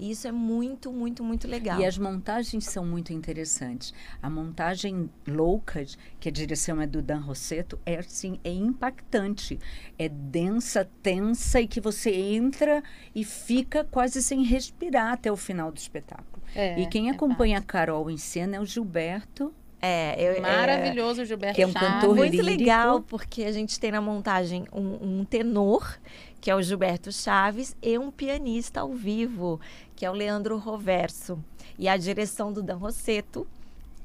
E 0.00 0.10
isso 0.10 0.26
é 0.26 0.32
muito, 0.32 0.90
muito, 0.90 1.22
muito 1.22 1.46
legal. 1.46 1.78
E 1.78 1.84
as 1.84 1.98
montagens 1.98 2.64
são 2.64 2.86
muito 2.86 3.12
interessantes. 3.12 3.92
A 4.22 4.30
montagem 4.30 5.10
Loucas, 5.28 5.98
que 6.18 6.28
a 6.28 6.32
direção 6.32 6.80
é 6.80 6.86
do 6.86 7.02
Dan 7.02 7.20
Rosseto, 7.20 7.78
é 7.84 7.96
assim, 7.98 8.40
é 8.42 8.50
impactante. 8.50 9.58
É 9.98 10.08
densa, 10.08 10.88
tensa 11.02 11.60
e 11.60 11.68
que 11.68 11.80
você 11.80 12.10
entra 12.14 12.82
e 13.14 13.22
fica 13.24 13.84
quase 13.84 14.22
sem 14.22 14.42
respirar 14.42 15.12
até 15.12 15.30
o 15.30 15.36
final 15.36 15.70
do 15.70 15.76
espetáculo. 15.76 16.42
É, 16.54 16.80
e 16.80 16.86
quem 16.88 17.08
é 17.08 17.12
acompanha 17.12 17.58
a 17.58 17.62
Carol 17.62 18.10
em 18.10 18.16
cena 18.16 18.56
é 18.56 18.60
o 18.60 18.64
Gilberto, 18.64 19.52
É, 19.82 20.14
eu, 20.22 20.32
é- 20.34 20.40
Maravilhoso, 20.40 21.24
Gilberto 21.24 21.54
que 21.54 21.62
é 21.62 21.66
um 21.66 21.72
Chaves. 21.72 21.88
cantor 21.88 22.14
muito 22.14 22.32
lírico. 22.32 22.50
legal, 22.58 23.00
porque 23.00 23.44
a 23.44 23.52
gente 23.52 23.80
tem 23.80 23.90
na 23.90 24.00
montagem 24.00 24.66
um, 24.72 25.20
um 25.20 25.24
tenor, 25.24 25.98
que 26.38 26.50
é 26.50 26.54
o 26.54 26.60
Gilberto 26.60 27.10
Chaves, 27.10 27.74
e 27.80 27.96
um 27.98 28.10
pianista 28.10 28.80
ao 28.80 28.92
vivo, 28.92 29.58
que 30.00 30.06
é 30.06 30.10
o 30.10 30.14
Leandro 30.14 30.56
Roverso. 30.56 31.38
E 31.78 31.86
a 31.86 31.94
direção 31.94 32.50
do 32.50 32.62
Dan 32.62 32.78
Rosseto, 32.78 33.46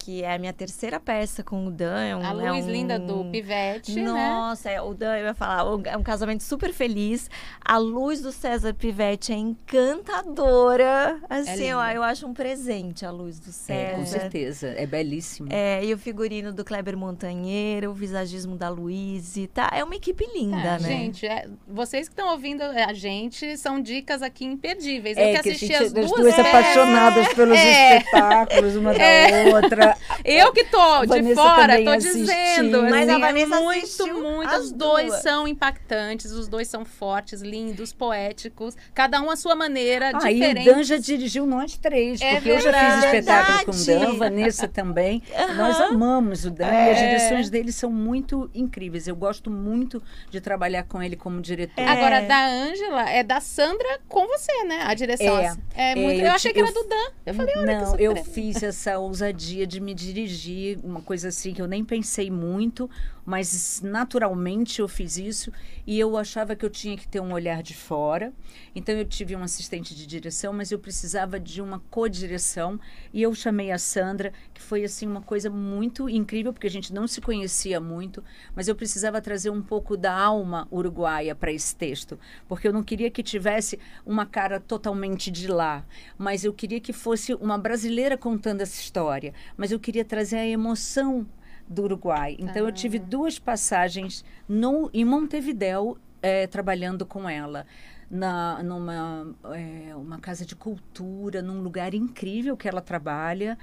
que 0.06 0.24
é 0.24 0.36
a 0.36 0.38
minha 0.38 0.54
terceira 0.54 1.00
peça 1.00 1.44
com 1.44 1.66
o 1.66 1.72
Dan. 1.72 2.00
É 2.00 2.16
um, 2.16 2.22
A 2.24 2.46
é 2.46 2.52
luz 2.52 2.66
um- 2.66 2.70
linda 2.70 3.00
do 3.00 3.26
Pivete, 3.32 3.96
né? 3.96 4.04
Nossa, 4.04 4.70
é, 4.70 4.80
o 4.80 4.94
Dan, 4.94 5.18
eu 5.18 5.26
ia 5.26 5.34
falar, 5.34 5.64
é 5.86 5.98
um 5.98 6.04
casamento 6.04 6.44
super 6.44 6.72
feliz. 6.72 7.28
A 7.60 7.78
luz 7.80 8.22
do 8.22 8.32
César 8.32 8.72
Pivete 8.76 9.34
é 9.34 9.36
encantadora. 9.36 11.18
Assim, 11.28 11.64
eu, 11.66 11.80
linda. 11.80 11.94
eu 11.94 12.04
acho 12.04 12.28
um 12.28 12.34
presente 12.36 13.04
a 13.04 13.10
luz 13.10 13.40
do 13.40 13.50
É, 13.50 13.54
César. 13.54 13.96
com 13.96 14.06
certeza, 14.06 14.68
é 14.78 14.86
belíssimo. 14.86 15.48
É, 15.52 15.84
e 15.84 15.92
o 15.92 15.98
figurino 15.98 16.54
do 16.54 16.64
Kleber 16.64 16.96
Montanheiro, 16.96 17.90
o 17.90 17.94
visagismo 17.94 18.56
da 18.56 18.70
Luíse, 18.70 19.48
tá? 19.48 19.72
É 19.74 19.84
uma 19.84 19.96
equipe 19.96 20.24
linda, 20.36 20.58
É, 20.58 20.80
né? 20.80 20.80
Gente, 20.80 21.26
é, 21.26 21.48
vocês 21.68 22.08
que 22.08 22.14
estão 22.14 22.32
ouvindo 22.32 22.62
a 22.62 22.94
gente, 22.94 23.58
são 23.58 23.82
dicas 23.82 24.22
aqui 24.22 24.46
imperdíveis. 24.46 25.18
É, 25.18 25.32
eu 25.34 25.36
que 25.38 25.42
que 25.44 25.50
a 25.50 25.52
assisti 25.52 25.66
gente, 25.68 25.76
as 25.78 25.86
as 25.88 25.94
duas, 25.94 26.12
duas 26.12 26.36
peças, 26.36 26.46
apaixonadas 26.46 27.28
pelos 27.34 27.58
É. 27.58 27.98
espetáculos, 27.98 28.76
uma 28.76 28.94
da 28.94 29.56
outra. 29.56 29.95
Eu 30.24 30.52
que 30.54 30.64
tô 30.66 31.06
de 31.06 31.34
fora, 31.36 31.84
tô 31.84 31.90
assistiu. 31.90 32.22
dizendo. 32.26 32.82
Mas 32.84 33.08
a 33.10 33.14
assim, 33.14 33.22
Vanessa 33.22 33.56
é 33.56 33.60
muito, 33.62 34.08
muito. 34.22 34.56
Os 34.56 34.72
dois 34.72 35.08
duas. 35.08 35.22
são 35.22 35.48
impactantes, 35.48 36.32
os 36.32 36.48
dois 36.48 36.68
são 36.68 36.86
fortes, 36.86 37.42
lindos, 37.42 37.94
poéticos, 37.94 38.76
cada 38.94 39.22
um 39.22 39.30
à 39.30 39.36
sua 39.36 39.56
maneira, 39.56 40.12
Ah, 40.14 40.32
e 40.32 40.36
o 40.36 40.40
diferente. 40.40 40.66
Dan 40.66 40.84
já 40.84 40.98
dirigiu 40.98 41.46
nós 41.46 41.78
três, 41.78 42.22
É 42.22 42.36
porque 42.36 42.50
eu 42.52 42.60
já 42.60 42.72
fiz 42.74 43.04
espetáculo 43.06 43.66
com 43.66 43.72
o 43.72 43.86
Dan, 43.86 44.00
Verdade. 44.00 44.18
Vanessa 44.18 44.68
também. 44.68 45.22
Nós 45.58 45.80
amamos 45.82 46.46
o 46.46 46.52
Dan 46.52 46.68
e 46.72 46.90
as 46.92 46.98
direções 46.98 47.50
dele 47.50 47.72
são 47.72 47.92
muito 47.92 48.50
incríveis. 48.54 49.08
Eu 49.08 49.16
gosto 49.16 49.50
muito 49.50 50.02
de 50.30 50.40
trabalhar 50.42 50.84
com 50.84 51.02
ele 51.02 51.16
como 51.16 51.42
diretor. 51.42 51.82
É. 51.82 51.88
Agora, 51.88 52.22
da 52.22 52.46
Ângela, 52.48 53.10
é 53.10 53.24
da 53.24 53.40
Sandra 53.40 54.00
com 54.08 54.28
você, 54.28 54.64
né? 54.66 54.84
A 54.86 54.94
direção. 54.94 55.38
É. 55.40 55.48
assim. 55.48 55.60
É, 55.76 55.92
É, 55.92 55.96
muito, 55.96 56.20
eu 56.22 56.26
eu, 56.28 56.32
achei 56.34 56.52
ti- 56.52 56.56
que 56.56 56.60
era 56.62 56.70
eu- 56.70 56.74
do 56.74 56.90
Dan. 56.90 57.12
Eu 57.26 57.34
falei, 57.34 57.54
olha 57.58 57.80
Não, 57.82 57.96
que 57.98 58.04
eu 58.04 58.16
fiz 58.24 58.62
essa 58.64 58.98
ousadia 58.98 59.66
de 59.68 59.80
me 59.86 59.94
dirigir, 59.94 60.80
uma 60.84 61.02
coisa 61.02 61.30
assim 61.30 61.54
que 61.54 61.62
eu 61.62 61.68
nem 61.68 61.86
pensei 61.86 62.32
muito, 62.32 62.90
mas 63.26 63.82
naturalmente 63.84 64.80
eu 64.80 64.88
fiz 64.88 65.18
isso 65.18 65.52
e 65.86 66.00
eu 66.00 66.16
achava 66.16 66.56
que 66.56 66.64
eu 66.64 66.70
tinha 66.70 66.96
que 66.96 67.08
ter 67.08 67.20
um 67.20 67.34
olhar 67.34 67.64
de 67.64 67.74
fora. 67.74 68.32
Então 68.76 68.94
eu 68.94 69.06
tive 69.06 69.36
um 69.36 69.44
assistente 69.44 69.96
de 69.96 70.06
direção, 70.06 70.54
mas 70.54 70.72
eu 70.72 70.78
precisava 70.78 71.40
de 71.40 71.62
uma 71.62 71.80
co-direção 71.90 72.80
e 73.12 73.22
eu 73.22 73.34
chamei 73.34 73.72
a 73.72 73.78
Sandra, 73.78 74.32
que 74.54 74.62
foi 74.62 74.84
assim 74.84 75.08
uma 75.08 75.22
coisa 75.22 75.50
muito 75.50 76.08
incrível, 76.08 76.54
porque 76.54 76.68
a 76.68 76.72
gente 76.72 76.94
não 76.94 77.08
se 77.08 77.20
conhecia 77.20 77.80
muito, 77.80 78.24
mas 78.56 78.68
eu 78.68 78.76
precisava 78.76 79.20
trazer 79.22 79.50
um 79.50 79.62
pouco 79.62 79.98
da 79.98 80.14
alma 80.14 80.68
uruguaia 80.72 81.34
para 81.34 81.52
esse 81.52 81.76
texto, 81.76 82.20
porque 82.48 82.68
eu 82.68 82.74
não 82.74 82.84
queria 82.84 83.10
que 83.10 83.24
tivesse 83.24 83.80
uma 84.06 84.26
cara 84.26 84.60
totalmente 84.60 85.32
de 85.32 85.48
lá, 85.48 85.86
mas 86.18 86.46
eu 86.46 86.54
queria 86.54 86.80
que 86.80 86.94
fosse 86.94 87.34
uma 87.34 87.58
brasileira 87.58 88.18
contando 88.18 88.62
essa 88.62 88.80
história, 88.80 89.34
mas 89.58 89.72
eu 89.72 89.80
queria 89.80 90.06
trazer 90.06 90.38
a 90.38 90.46
emoção 90.46 91.26
do 91.68 91.84
Uruguai. 91.84 92.36
Então 92.40 92.66
eu 92.66 92.72
tive 92.72 93.00
duas 93.00 93.40
passagens 93.40 94.24
no, 94.48 94.90
em 94.94 95.04
Montevidéu 95.04 95.98
eh, 96.22 96.48
trabalhando 96.48 97.06
com 97.06 97.30
ela. 97.30 97.66
Na, 98.10 98.62
numa 98.62 99.36
eh, 99.56 99.96
uma 99.96 100.20
casa 100.20 100.46
de 100.46 100.56
cultura, 100.56 101.42
num 101.42 101.62
lugar 101.62 101.96
incrível 101.96 102.56
que 102.56 102.68
ela 102.68 102.82
trabalha. 102.82 103.58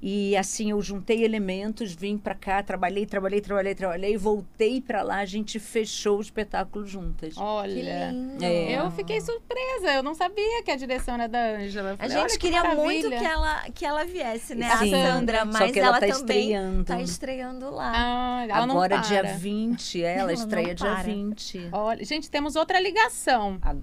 E 0.00 0.36
assim 0.36 0.70
eu 0.70 0.80
juntei 0.80 1.24
elementos, 1.24 1.92
vim 1.92 2.16
para 2.16 2.32
cá, 2.32 2.62
trabalhei, 2.62 3.04
trabalhei, 3.04 3.40
trabalhei, 3.40 3.74
trabalhei, 3.74 4.16
voltei 4.16 4.80
para 4.80 5.02
lá, 5.02 5.16
a 5.16 5.24
gente 5.24 5.58
fechou 5.58 6.18
o 6.18 6.20
espetáculo 6.20 6.86
juntas. 6.86 7.34
Que 7.34 7.40
Olha. 7.40 8.10
lindo. 8.12 8.44
É. 8.44 8.78
Eu 8.78 8.92
fiquei 8.92 9.20
surpresa, 9.20 9.92
eu 9.94 10.02
não 10.04 10.14
sabia 10.14 10.62
que 10.62 10.70
a 10.70 10.76
direção 10.76 11.14
era 11.14 11.26
da 11.26 11.56
Ângela. 11.56 11.96
A 11.98 12.06
gente 12.06 12.38
que 12.38 12.46
queria 12.46 12.62
muito 12.76 13.08
que 13.08 13.14
ela, 13.16 13.62
que 13.74 13.84
ela 13.84 14.04
viesse, 14.04 14.54
né? 14.54 14.70
Sim, 14.76 14.94
a 14.94 15.04
Sandra, 15.12 15.38
só 15.40 15.44
mas 15.46 15.72
que 15.72 15.80
ela 15.80 15.88
ela, 15.88 16.00
tá 16.00 16.06
também 16.06 16.38
estreando. 16.42 16.84
tá 16.84 17.00
estreando 17.02 17.70
lá. 17.70 17.92
Ah, 17.92 18.46
ela 18.48 18.66
não 18.66 18.74
Agora, 18.76 18.98
dia 18.98 19.22
20, 19.24 20.00
ela 20.04 20.12
Ela 20.20 20.26
não 20.28 20.34
estreia 20.34 20.74
dia 20.76 20.90
para. 20.90 21.02
20. 21.02 21.68
Olha, 21.72 22.04
gente, 22.04 22.30
temos 22.30 22.54
outra 22.54 22.78
ligação. 22.78 23.58
A- 23.62 23.74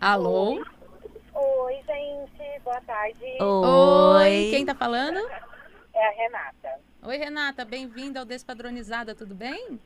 Alô? 0.00 0.64
Oi, 1.34 1.74
gente, 1.86 2.35
boa 2.66 2.80
tarde. 2.80 3.24
Oi. 3.40 4.48
Quem 4.50 4.66
tá 4.66 4.74
falando? 4.74 5.20
É 5.94 6.04
a 6.04 6.10
Renata. 6.10 6.80
Oi, 7.00 7.16
Renata, 7.16 7.64
bem-vinda 7.64 8.18
ao 8.18 8.26
Despadronizada, 8.26 9.14
tudo 9.14 9.36
bem? 9.36 9.78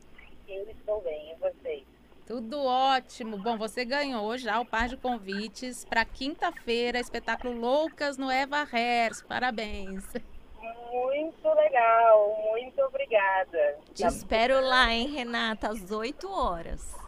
Eu 0.47 0.67
estou 0.67 0.99
bem, 1.03 1.31
e 1.31 1.35
vocês? 1.35 1.83
Tudo 2.25 2.59
ótimo. 2.65 3.37
Bom, 3.37 3.55
você 3.55 3.85
ganhou 3.85 4.35
já 4.35 4.59
o 4.59 4.65
par 4.65 4.89
de 4.89 4.97
convites 4.97 5.85
para 5.85 6.03
quinta-feira, 6.03 6.99
espetáculo 6.99 7.55
Loucas 7.55 8.17
no 8.17 8.31
Eva 8.31 8.67
Hers. 8.73 9.21
Parabéns. 9.21 10.03
Muito 10.91 11.53
legal, 11.53 12.35
muito 12.49 12.81
obrigada. 12.81 13.77
Te 13.93 14.07
espero 14.07 14.59
lá, 14.59 14.91
hein, 14.91 15.07
Renata, 15.07 15.69
às 15.69 15.91
8 15.91 16.27
horas. 16.27 16.99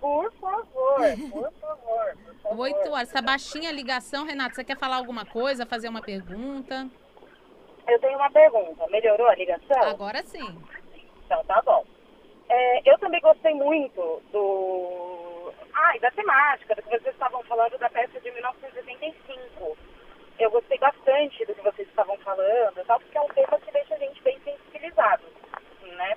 Por 0.00 0.32
favor, 0.34 0.96
por 1.30 1.52
favor, 1.60 2.16
por 2.24 2.34
favor. 2.40 2.60
Oito 2.60 2.90
horas. 2.90 3.08
Essa 3.08 3.20
baixinha 3.20 3.72
ligação, 3.72 4.24
Renata, 4.24 4.54
você 4.54 4.64
quer 4.64 4.78
falar 4.78 4.96
alguma 4.96 5.26
coisa, 5.26 5.66
fazer 5.66 5.88
uma 5.88 6.00
pergunta? 6.00 6.88
Eu 7.86 7.98
tenho 8.00 8.18
uma 8.18 8.30
pergunta. 8.30 8.86
Melhorou 8.88 9.26
a 9.28 9.34
ligação? 9.34 9.82
Agora 9.82 10.22
sim. 10.24 10.58
Então 11.24 11.44
tá 11.44 11.60
bom. 11.62 11.84
É, 12.48 12.90
eu 12.90 12.98
também 12.98 13.20
gostei 13.20 13.54
muito 13.54 14.22
do. 14.32 15.52
Ai, 15.74 15.98
da 16.00 16.10
temática, 16.10 16.74
do 16.74 16.82
que 16.82 16.90
vocês 16.90 17.14
estavam 17.14 17.42
falando 17.44 17.78
da 17.78 17.90
peça 17.90 18.20
de 18.20 18.30
1985. 18.30 19.76
Eu 20.38 20.50
gostei 20.50 20.78
bastante 20.78 21.44
do 21.44 21.54
que 21.54 21.62
vocês 21.62 21.88
estavam 21.88 22.16
falando, 22.18 22.84
tal, 22.86 23.00
porque 23.00 23.18
é 23.18 23.20
um 23.20 23.28
tema 23.28 23.58
que 23.58 23.72
deixa 23.72 23.94
a 23.94 23.98
gente 23.98 24.22
bem 24.22 24.38
sensibilizado, 24.44 25.24
né? 25.82 26.16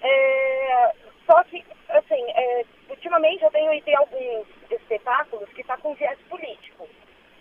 É, 0.00 0.94
só 1.26 1.42
que, 1.44 1.64
assim, 1.98 2.22
é, 2.30 2.64
ultimamente 2.88 3.42
eu 3.44 3.50
tenho 3.50 3.72
ido 3.74 3.88
em 3.88 3.94
alguns 3.96 4.46
espetáculos 4.70 5.48
que 5.50 5.64
tá 5.64 5.76
com 5.78 5.94
viés 5.94 6.18
político. 6.28 6.88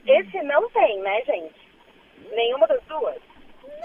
Esse 0.05 0.41
não 0.43 0.69
tem, 0.71 0.99
né, 1.01 1.21
gente? 1.25 1.55
Nenhuma 2.31 2.67
das 2.67 2.81
duas? 2.83 3.21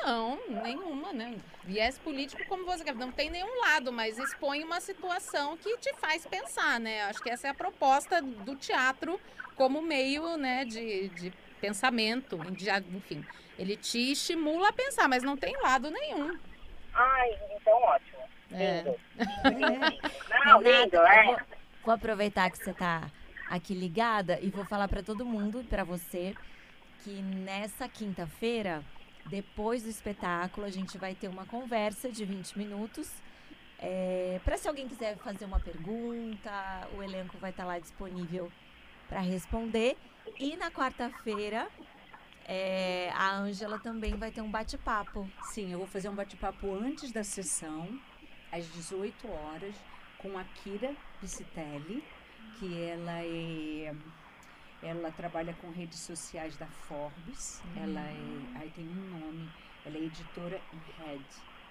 Não, 0.04 0.38
nenhuma, 0.62 1.12
né? 1.12 1.36
Viés 1.64 1.98
político, 1.98 2.42
como 2.48 2.64
você 2.64 2.84
quer, 2.84 2.94
não 2.94 3.10
tem 3.12 3.30
nenhum 3.30 3.60
lado, 3.60 3.92
mas 3.92 4.18
expõe 4.18 4.64
uma 4.64 4.80
situação 4.80 5.56
que 5.56 5.76
te 5.78 5.92
faz 5.94 6.26
pensar, 6.26 6.78
né? 6.80 7.02
Acho 7.04 7.22
que 7.22 7.30
essa 7.30 7.48
é 7.48 7.50
a 7.50 7.54
proposta 7.54 8.22
do 8.22 8.56
teatro 8.56 9.20
como 9.56 9.82
meio, 9.82 10.36
né, 10.36 10.64
de, 10.64 11.08
de 11.08 11.32
pensamento, 11.60 12.36
de- 12.52 12.70
enfim. 12.96 13.24
Ele 13.58 13.76
te 13.76 14.12
estimula 14.12 14.68
a 14.68 14.72
pensar, 14.72 15.08
mas 15.08 15.24
não 15.24 15.36
tem 15.36 15.52
lado 15.62 15.90
nenhum. 15.90 16.38
Ai, 16.94 17.36
então 17.56 17.74
ótimo. 17.82 18.17
É. 18.52 18.82
Lindo. 18.82 18.96
Não, 20.46 20.62
lindo, 20.62 20.96
eu 20.96 21.06
é. 21.06 21.24
vou, 21.26 21.36
vou 21.84 21.94
aproveitar 21.94 22.50
que 22.50 22.58
você 22.58 22.72
tá 22.72 23.10
aqui 23.48 23.74
ligada 23.74 24.38
e 24.40 24.50
vou 24.50 24.64
falar 24.64 24.88
para 24.88 25.02
todo 25.02 25.24
mundo, 25.24 25.64
para 25.68 25.84
você, 25.84 26.34
que 27.02 27.10
nessa 27.10 27.88
quinta-feira, 27.88 28.82
depois 29.26 29.82
do 29.82 29.88
espetáculo, 29.88 30.66
a 30.66 30.70
gente 30.70 30.98
vai 30.98 31.14
ter 31.14 31.28
uma 31.28 31.46
conversa 31.46 32.10
de 32.10 32.24
20 32.24 32.58
minutos. 32.58 33.10
para 34.44 34.56
se 34.56 34.68
alguém 34.68 34.88
quiser 34.88 35.16
fazer 35.18 35.44
uma 35.44 35.60
pergunta, 35.60 36.88
o 36.96 37.02
elenco 37.02 37.36
vai 37.38 37.50
estar 37.50 37.64
lá 37.64 37.78
disponível 37.78 38.50
para 39.08 39.20
responder. 39.20 39.96
E 40.38 40.56
na 40.56 40.70
quarta-feira, 40.70 41.68
é, 42.46 43.10
a 43.14 43.36
Ângela 43.36 43.78
também 43.78 44.16
vai 44.16 44.30
ter 44.30 44.40
um 44.40 44.50
bate-papo. 44.50 45.28
Sim, 45.44 45.72
eu 45.72 45.78
vou 45.78 45.86
fazer 45.86 46.08
um 46.08 46.14
bate-papo 46.14 46.74
antes 46.74 47.12
da 47.12 47.22
sessão, 47.22 47.98
às 48.52 48.66
18 48.72 49.28
horas, 49.30 49.74
com 50.18 50.36
a 50.38 50.44
Kira 50.44 50.94
Piscitelli, 51.20 52.02
que 52.58 52.82
ela 52.82 53.22
é. 53.22 53.94
Ela 54.82 55.10
trabalha 55.10 55.52
com 55.60 55.70
redes 55.70 55.98
sociais 55.98 56.56
da 56.56 56.66
Forbes. 56.66 57.60
Ela 57.76 58.00
é. 58.00 58.58
Aí 58.60 58.70
tem 58.70 58.86
um 58.88 59.18
nome. 59.18 59.48
Ela 59.84 59.96
é 59.96 60.02
editora 60.02 60.60
em 60.72 61.02
Head. 61.02 61.24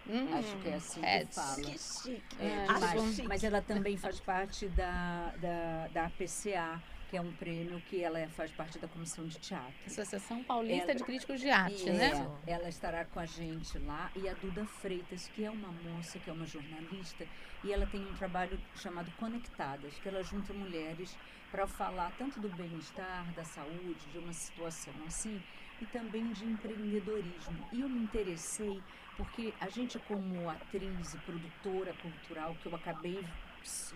Hum, 0.10 0.38
Acho 0.38 0.57
que 0.57 0.69
é 0.69 0.74
assim 0.75 1.01
Head. 1.01 1.27
que 1.27 1.36
fala. 1.36 1.55
chique. 1.55 2.24
É, 2.39 2.65
mas, 2.67 3.19
mas 3.22 3.43
ela 3.43 3.62
também 3.62 3.98
faz 3.98 4.20
parte 4.20 4.68
da, 4.70 5.33
da, 5.37 5.87
da 5.87 6.05
APCA, 6.05 6.81
que 7.09 7.15
é 7.15 7.22
um 7.22 7.31
prêmio 7.33 7.79
que 7.89 8.03
ela 8.03 8.20
é- 8.20 8.27
faz 8.27 8.51
parte 8.51 8.77
da 8.79 8.87
comissão 8.87 9.25
de 9.27 9.37
teatro. 9.39 9.74
Associação 9.85 10.43
Paulista 10.43 10.91
Ela- 10.91 10.96
de 10.96 11.03
Críticos 11.03 11.39
de 11.39 11.50
Arte, 11.50 11.87
É, 11.89 11.93
né? 11.93 12.37
Ela 12.46 12.67
estará 12.70 13.05
com 13.05 13.20
a 13.20 13.25
gente 13.25 13.77
lá. 13.79 14.11
E 14.15 14.27
a 14.27 14.33
Duda 14.33 14.65
Freitas, 14.65 15.29
que 15.33 15.46
é 15.46 15.50
uma 15.51 15.72
moça, 15.72 16.20
que 16.20 16.29
é 16.29 16.33
uma 16.33 16.46
jornalista, 16.46 17.25
e 17.63 17.72
ela 17.72 17.85
tem 17.87 18.01
um 18.01 18.13
trabalho 18.15 18.59
chamado 18.75 19.09
Conectadas, 19.17 19.93
que 20.00 20.07
ela 20.09 20.22
junta 20.22 20.53
mulheres 20.53 21.17
para 21.50 21.65
falar 21.65 22.11
tanto 22.17 22.39
do 22.41 22.50
bem-estar, 22.50 23.25
da 23.33 23.43
saúde, 23.46 24.05
de 24.11 24.17
uma 24.17 24.33
situação 24.33 24.93
assim, 25.05 25.41
e 25.81 25.85
também 25.85 26.31
de 26.33 26.43
empreendedorismo. 26.46 27.67
E 27.72 27.79
eu 27.81 27.87
me 27.87 28.00
interessei 28.00 28.81
porque 29.15 29.53
a 29.61 29.70
gente, 29.70 29.98
como 30.00 30.50
atriz 30.50 31.13
e 31.13 31.17
produtora 31.20 31.93
cultural, 32.01 32.53
que 32.61 32.67
eu 32.67 32.75
acabei, 32.75 33.24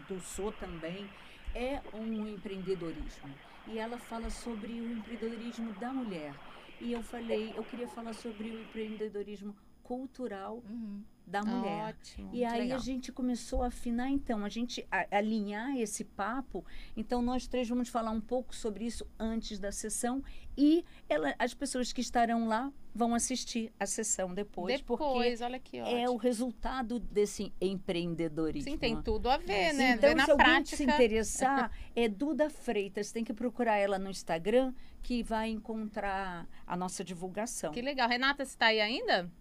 eu 0.10 0.20
sou 0.22 0.52
também, 0.54 1.08
é 1.54 1.82
um 1.94 2.28
empreendedorismo. 2.28 3.34
E 3.68 3.78
ela 3.78 3.98
fala 3.98 4.30
sobre 4.30 4.82
o 4.82 4.92
empreendedorismo 4.92 5.72
da 5.74 5.94
mulher. 5.94 6.36
E 6.80 6.92
eu 6.92 7.04
falei, 7.04 7.54
eu 7.56 7.64
queria 7.64 7.88
falar 7.88 8.14
sobre 8.14 8.50
o 8.50 8.60
empreendedorismo 8.62 9.56
cultural 9.84 10.64
Uhum. 10.70 11.04
Da 11.26 11.42
mulher. 11.44 11.90
Ótimo. 11.90 12.30
E 12.34 12.44
aí 12.44 12.62
legal. 12.62 12.78
a 12.78 12.82
gente 12.82 13.12
começou 13.12 13.64
a 13.64 13.68
afinar, 13.68 14.10
então, 14.10 14.44
a 14.44 14.50
gente 14.50 14.86
a- 14.92 15.08
alinhar 15.12 15.78
esse 15.78 16.04
papo. 16.04 16.66
Então, 16.98 17.22
nós 17.22 17.48
três 17.48 17.70
vamos 17.70 17.88
falar 17.90 18.12
um 18.12 18.20
pouco 18.22 18.56
sobre 18.56 18.86
isso 18.86 19.08
antes 19.18 19.58
da 19.60 19.72
sessão. 19.72 20.24
E 20.58 20.84
ela- 21.08 21.34
as 21.40 21.54
pessoas 21.54 21.94
que 21.94 22.02
estarão 22.02 22.48
lá 22.48 22.72
vão 22.94 23.16
assistir 23.16 23.72
a 23.80 23.86
sessão 23.86 24.34
depois, 24.34 24.82
porque 24.82 25.02
Depois, 25.06 25.40
olha 25.42 25.58
que 25.58 25.80
ótimo. 25.80 25.98
é 25.98 26.10
o 26.10 26.18
resultado 26.18 27.00
desse 27.00 27.54
empreendedorismo. 27.62 28.70
Sim, 28.70 28.78
tem 28.78 29.02
tudo 29.02 29.30
a 29.30 29.38
ver, 29.38 29.74
né? 29.74 29.92
Então, 29.94 30.10
Ver 30.10 30.16
na 30.16 30.26
se 30.26 30.32
alguém 30.32 30.46
prática. 30.46 30.76
se 30.78 30.84
interessar, 30.84 31.72
é 31.96 32.10
Duda 32.10 32.50
Freitas. 32.50 33.12
Tem 33.14 33.24
que 33.24 33.34
procurar 33.34 33.78
ela 33.78 33.98
no 33.98 34.10
Instagram, 34.10 34.74
que 35.02 35.24
vai 35.24 35.50
encontrar 35.50 36.48
a 36.68 36.76
nossa 36.76 37.04
divulgação. 37.04 37.72
Que 37.72 37.82
legal. 37.82 38.10
Renata, 38.10 38.44
você 38.44 38.52
está 38.52 38.66
aí 38.68 38.82
ainda? 38.82 39.32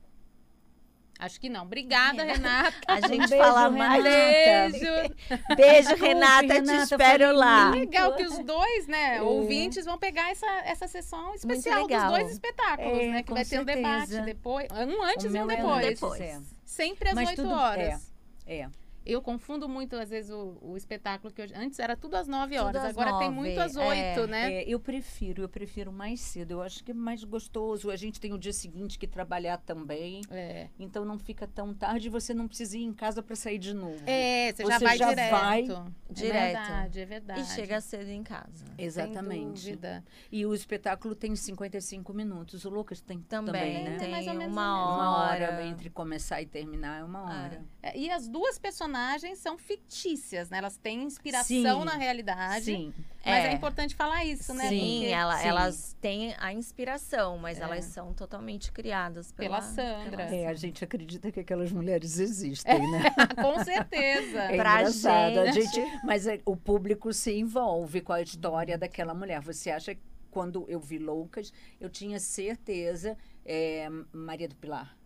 Acho 1.21 1.39
que 1.41 1.49
não. 1.51 1.63
Obrigada, 1.65 2.25
Renata. 2.25 2.75
A 2.89 3.01
gente 3.07 3.29
beijo, 3.29 3.37
fala 3.45 3.69
mais. 3.71 4.03
Renata. 4.03 4.79
Beijo. 4.79 5.15
Beijo, 5.57 5.89
Desculpe, 5.91 6.03
Renata, 6.07 6.47
te 6.47 6.53
Renata, 6.55 6.83
espero 6.83 7.33
lá. 7.37 7.71
Legal 7.71 8.15
que 8.17 8.25
os 8.25 8.39
dois, 8.39 8.87
né, 8.87 9.17
É. 9.19 9.23
ouvintes 9.23 9.85
vão 9.85 9.99
pegar 9.99 10.31
essa, 10.31 10.47
essa 10.65 10.89
sessão 10.89 11.35
especial 11.35 11.87
dos 11.87 12.03
dois 12.05 12.31
espetáculos, 12.33 12.99
É, 12.99 13.07
né? 13.11 13.23
Que 13.23 13.33
vai 13.35 13.45
ter 13.45 13.61
um 13.61 13.65
debate 13.65 14.07
certeza. 14.09 14.23
depois. 14.23 14.67
Um 14.73 15.03
antes 15.05 15.33
O 15.33 15.37
e 15.37 15.41
um 15.43 15.51
é 15.51 15.57
depois. 15.57 15.87
depois. 15.87 16.21
É. 16.21 16.41
Sempre 16.65 17.09
às 17.11 17.15
Mas 17.15 17.29
8 17.29 17.43
tudo- 17.43 17.55
horas. 17.55 18.13
É. 18.47 18.67
Eu 19.05 19.23
confundo 19.23 19.69
muito, 19.69 19.97
às 19.97 20.11
vezes, 20.11 20.31
o, 20.31 20.59
o 20.61 20.77
espetáculo 20.77 21.33
que 21.33 21.41
eu, 21.41 21.47
antes 21.57 21.79
era 21.79 21.97
tudo 21.97 22.17
às 22.17 22.29
9 22.29 22.55
Tudo 22.55 22.67
horas. 22.67 22.85
às 22.85 22.91
Agora 22.91 23.19
tem 23.19 23.31
nove, 23.31 23.35
muito 23.35 23.59
às 23.59 23.75
é. 23.75 24.15
8, 24.19 24.27
né? 24.27 24.53
É, 24.55 24.65
eu 24.69 24.79
prefiro, 24.79 25.43
eu 25.43 25.49
prefiro 25.49 25.91
mais 25.91 26.21
cedo. 26.21 26.51
Eu 26.53 26.63
acho 26.63 26.85
que 26.85 26.91
é 26.91 26.95
mais 26.95 27.25
gostoso. 27.25 27.91
A 27.91 27.97
gente 27.97 28.21
tem 28.21 28.33
o 28.35 28.39
dia 28.39 28.53
seguinte 28.53 28.99
que 28.99 29.07
trabalhar 29.07 29.57
também. 29.59 30.21
É. 30.31 30.69
Então 30.79 31.05
não 31.05 31.19
fica 31.19 31.47
tão 31.47 31.73
tarde 31.73 32.09
e 32.09 32.11
você 32.11 32.35
não 32.35 32.47
precisa 32.47 32.77
ir 32.77 32.83
em 32.85 32.93
casa 32.93 33.23
para 33.23 33.35
sair 33.35 33.59
de 33.59 33.73
novo. 33.73 34.03
É, 34.07 34.53
você, 34.53 34.67
já 34.67 34.79
Você 34.79 34.85
vai 34.85 34.99
já 34.99 35.09
direto. 35.09 35.31
vai 35.31 35.61
É 35.63 36.13
direto. 36.13 36.43
verdade, 36.59 37.01
é 37.01 37.07
verdade. 37.07 37.41
E 37.41 37.45
chega 37.47 37.81
cedo 37.81 38.09
em 38.11 38.23
casa. 38.23 38.65
Exatamente. 38.77 39.61
Sem 39.61 39.73
dúvida. 39.73 40.05
E 40.31 40.45
o 40.45 40.55
espetáculo 40.55 41.15
tem 41.15 41.35
55 41.35 42.13
minutos. 42.13 42.65
O 42.67 42.69
Lucas 42.69 43.01
tem 43.01 43.19
Também, 43.23 43.53
também, 43.53 43.85
né? 43.85 43.97
tem 43.99 44.11
mais 44.11 44.27
ou 44.27 44.35
menos 44.35 44.53
uma 44.53 44.85
hora. 44.85 44.95
Uma 44.95 45.21
hora 45.57 45.65
entre 45.67 45.89
começar 45.89 46.43
e 46.43 46.47
terminar 46.47 47.01
é 47.01 47.05
uma 47.05 47.23
hora. 47.23 47.65
É, 47.83 47.97
E 47.99 48.11
as 48.11 48.29
duas 48.29 48.59
personagens 48.59 48.90
são 49.37 49.57
fictícias, 49.59 50.51
né? 50.51 50.59
Elas 50.59 50.77
têm 50.77 51.03
inspiração 51.03 51.79
Sim. 51.81 51.85
na 51.85 51.95
realidade. 51.97 52.65
Sim. 52.67 52.95
Mas 53.25 53.45
é. 53.45 53.49
É. 53.49 53.53
importante 53.53 53.95
falar 53.95 54.25
isso, 54.25 54.55
né? 54.55 54.69
Sim, 54.69 54.99
Porque- 55.01 55.13
ela- 55.13 55.37
sim. 55.39 55.49
elas 55.49 55.97
têm 56.01 56.35
a 56.39 56.53
inspiração, 56.53 57.37
mas 57.39 57.59
É. 57.59 57.63
elas 57.63 57.85
são 57.87 58.13
totalmente 58.15 58.73
criadas 58.73 59.31
pela, 59.33 59.61
Pela 59.61 59.63
Sandra. 59.63 60.11
pela 60.27 60.35
É, 60.35 60.47
a 60.47 60.55
gente 60.55 60.83
acredita 60.83 61.31
que 61.31 61.41
aquelas 61.41 61.71
mulheres 61.71 62.19
existem, 62.19 62.79
né? 62.91 63.03
Com 63.37 63.63
certeza. 63.65 64.39
É 64.51 64.57
Pra 64.57 64.81
engraçado. 64.81 65.39
A 65.41 65.51
gente- 65.53 65.75
gente, 65.75 66.01
mas 66.05 66.27
é, 66.27 66.41
o 66.47 66.57
público 66.57 67.13
se 67.13 67.33
envolve 67.39 68.01
com 68.01 68.13
a 68.13 68.23
história 68.23 68.77
daquela 68.79 69.13
mulher. 69.15 69.41
Você 69.43 69.71
acha 69.71 69.95
que 69.95 70.01
quando 70.31 70.65
eu 70.69 70.79
vi 70.81 70.97
Loucas, 70.99 71.53
eu 71.81 71.91
tinha 71.91 72.19
certeza, 72.21 73.19
é, 73.45 73.89
Maria 74.13 74.49
do 74.49 74.55
Pilar, 74.57 74.97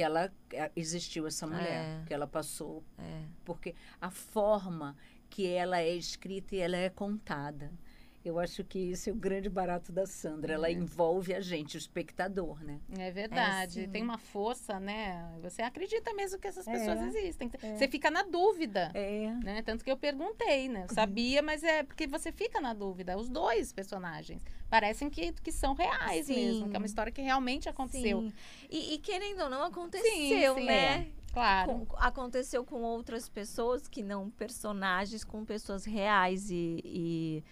que 0.00 0.04
ela 0.04 0.32
é, 0.54 0.70
existiu 0.74 1.26
essa 1.26 1.46
mulher, 1.46 2.00
É. 2.00 2.04
que 2.06 2.14
ela 2.14 2.26
passou, 2.26 2.82
É. 2.98 3.22
porque 3.44 3.74
a 4.00 4.10
forma 4.10 4.96
que 5.28 5.46
ela 5.46 5.78
é 5.78 5.94
escrita 5.94 6.56
e 6.56 6.58
ela 6.60 6.74
é 6.78 6.88
contada. 6.88 7.70
Eu 8.22 8.38
acho 8.38 8.62
que 8.62 8.78
isso 8.78 9.08
é 9.08 9.12
o 9.12 9.16
grande 9.16 9.48
barato 9.48 9.90
da 9.90 10.04
Sandra. 10.06 10.52
Ela 10.52 10.70
envolve 10.70 11.32
a 11.32 11.40
gente, 11.40 11.76
o 11.76 11.78
espectador, 11.78 12.62
né? 12.62 12.78
É 12.98 13.10
verdade. 13.10 13.80
É, 13.80 13.84
sim. 13.84 13.90
Tem 13.90 14.02
uma 14.02 14.18
força, 14.18 14.78
né? 14.78 15.26
Você 15.42 15.62
acredita 15.62 16.12
mesmo 16.12 16.38
que 16.38 16.46
essas 16.46 16.68
É, 16.68 16.72
pessoas 16.72 17.00
existem. 17.14 17.50
é. 17.62 17.76
Você 17.76 17.88
fica 17.88 18.10
na 18.10 18.22
dúvida. 18.22 18.90
É. 18.92 19.32
Né? 19.42 19.62
Tanto 19.62 19.82
que 19.82 19.90
eu 19.90 19.96
perguntei, 19.96 20.68
né? 20.68 20.84
Eu 20.88 20.94
sabia, 20.94 21.40
mas 21.40 21.62
é 21.64 21.82
porque 21.82 22.06
você 22.06 22.30
fica 22.30 22.60
na 22.60 22.74
dúvida. 22.74 23.16
Os 23.16 23.30
dois 23.30 23.72
personagens 23.72 24.42
parecem 24.68 25.08
que, 25.08 25.32
que 25.32 25.50
são 25.50 25.72
reais 25.74 26.26
Sim. 26.26 26.34
mesmo, 26.34 26.68
que 26.68 26.76
é 26.76 26.78
uma 26.78 26.86
história 26.86 27.10
que 27.10 27.22
realmente 27.22 27.70
aconteceu. 27.70 28.20
Sim. 28.20 28.32
E, 28.70 28.94
e 28.94 28.98
querendo 28.98 29.44
ou 29.44 29.48
não, 29.50 29.62
aconteceu, 29.64 30.54
sim, 30.56 30.66
né? 30.66 31.08
Claro. 31.32 31.86
Com- 31.86 31.96
aconteceu 31.96 32.64
com 32.64 32.82
outras 32.82 33.28
pessoas 33.30 33.88
que 33.88 34.02
não 34.02 34.28
personagens, 34.30 35.24
com 35.24 35.42
pessoas 35.44 35.84
reais 35.86 36.50
e, 36.50 36.80
e 36.84 37.44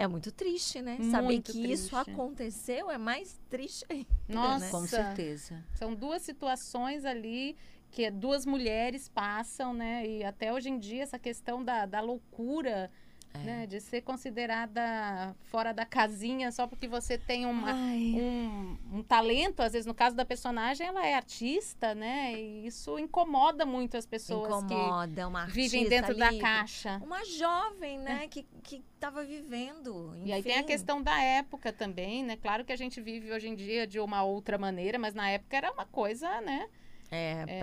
é 0.00 0.08
muito 0.08 0.32
triste, 0.32 0.80
né? 0.80 0.96
Saber 1.10 1.26
Muito 1.26 1.52
que 1.52 1.70
isso 1.70 1.94
triste. 1.94 2.10
aconteceu 2.10 2.90
é 2.90 2.96
mais 2.96 3.38
triste 3.50 3.84
ainda. 3.90 4.08
Nossa, 4.26 4.64
né? 4.64 4.70
Com 4.70 4.86
certeza. 4.86 5.62
São 5.74 5.94
duas 5.94 6.22
situações 6.22 7.04
ali 7.04 7.54
que 7.90 8.10
duas 8.10 8.46
mulheres 8.46 9.10
passam, 9.10 9.74
né? 9.74 10.06
E 10.06 10.24
até 10.24 10.54
hoje 10.54 10.70
em 10.70 10.78
dia 10.78 11.02
essa 11.02 11.18
questão 11.18 11.62
da, 11.62 11.84
da 11.84 12.00
loucura, 12.00 12.90
É. 13.32 13.38
né? 13.38 13.66
De 13.66 13.80
ser 13.80 14.02
considerada 14.02 15.34
fora 15.44 15.72
da 15.72 15.86
casinha 15.86 16.50
só 16.50 16.66
porque 16.66 16.88
você 16.88 17.16
tem 17.16 17.46
uma, 17.46 17.72
um, 17.74 18.78
um 18.92 19.02
talento. 19.02 19.60
Às 19.60 19.72
vezes, 19.72 19.86
no 19.86 19.94
caso 19.94 20.16
da 20.16 20.24
personagem, 20.24 20.86
ela 20.86 21.06
é 21.06 21.14
artista, 21.14 21.94
né? 21.94 22.34
E 22.34 22.66
isso 22.66 22.98
incomoda 22.98 23.64
muito 23.64 23.96
as 23.96 24.04
pessoas 24.06 24.64
incomoda 24.64 25.28
uma 25.28 25.46
que 25.46 25.52
vivem 25.52 25.88
dentro 25.88 26.16
da 26.16 26.28
ali, 26.28 26.38
caixa. 26.38 27.00
Uma 27.04 27.24
jovem, 27.24 27.98
né? 27.98 28.26
Que, 28.28 28.44
que 28.62 28.82
tava 28.98 29.24
vivendo. 29.24 30.12
E 30.24 30.32
aí 30.32 30.42
tem 30.42 30.54
a 30.54 30.58
enfim. 30.58 30.66
questão 30.66 31.00
da 31.00 31.20
época 31.22 31.72
também, 31.72 32.24
né? 32.24 32.36
Claro 32.36 32.64
que 32.64 32.72
a 32.72 32.76
gente 32.76 33.00
vive 33.00 33.32
hoje 33.32 33.48
em 33.48 33.54
dia 33.54 33.86
de 33.86 34.00
uma 34.00 34.22
outra 34.22 34.58
maneira, 34.58 34.98
mas 34.98 35.14
na 35.14 35.30
época 35.30 35.56
era 35.56 35.72
uma 35.72 35.86
coisa, 35.86 36.40
né? 36.40 36.68
É, 37.10 37.44
É. 37.46 37.58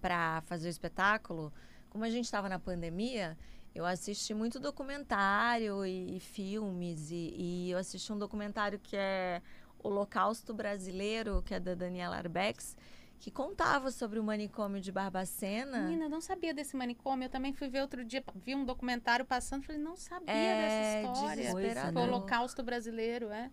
Pra 0.00 0.42
fazer 0.46 0.68
o 0.68 0.70
espetáculo, 0.70 1.52
como 1.90 2.04
a 2.04 2.10
gente 2.10 2.24
estava 2.24 2.48
na 2.48 2.58
pandemia, 2.58 3.36
eu 3.74 3.84
assisti 3.86 4.34
muito 4.34 4.58
documentário 4.60 5.84
e, 5.86 6.16
e 6.16 6.20
filmes. 6.20 7.10
E, 7.10 7.34
e 7.36 7.70
eu 7.70 7.78
assisti 7.78 8.12
um 8.12 8.18
documentário 8.18 8.78
que 8.78 8.96
é 8.96 9.40
Holocausto 9.82 10.52
Brasileiro, 10.52 11.42
que 11.42 11.54
é 11.54 11.60
da 11.60 11.74
Daniela 11.74 12.16
Arbex, 12.16 12.76
que 13.18 13.30
contava 13.30 13.90
sobre 13.90 14.18
o 14.18 14.24
manicômio 14.24 14.80
de 14.80 14.90
Barbacena. 14.90 15.82
Menina, 15.82 16.04
eu 16.06 16.10
não 16.10 16.20
sabia 16.20 16.52
desse 16.54 16.76
manicômio. 16.76 17.26
Eu 17.26 17.30
também 17.30 17.52
fui 17.52 17.68
ver 17.68 17.80
outro 17.82 18.04
dia, 18.04 18.22
vi 18.34 18.54
um 18.54 18.64
documentário 18.64 19.24
passando, 19.24 19.62
falei, 19.62 19.80
não 19.80 19.96
sabia 19.96 20.32
É, 20.34 21.02
dessa 21.02 21.12
história. 21.12 21.36
desesperador. 21.54 22.02
Holocausto 22.02 22.62
brasileiro, 22.62 23.28
é. 23.30 23.50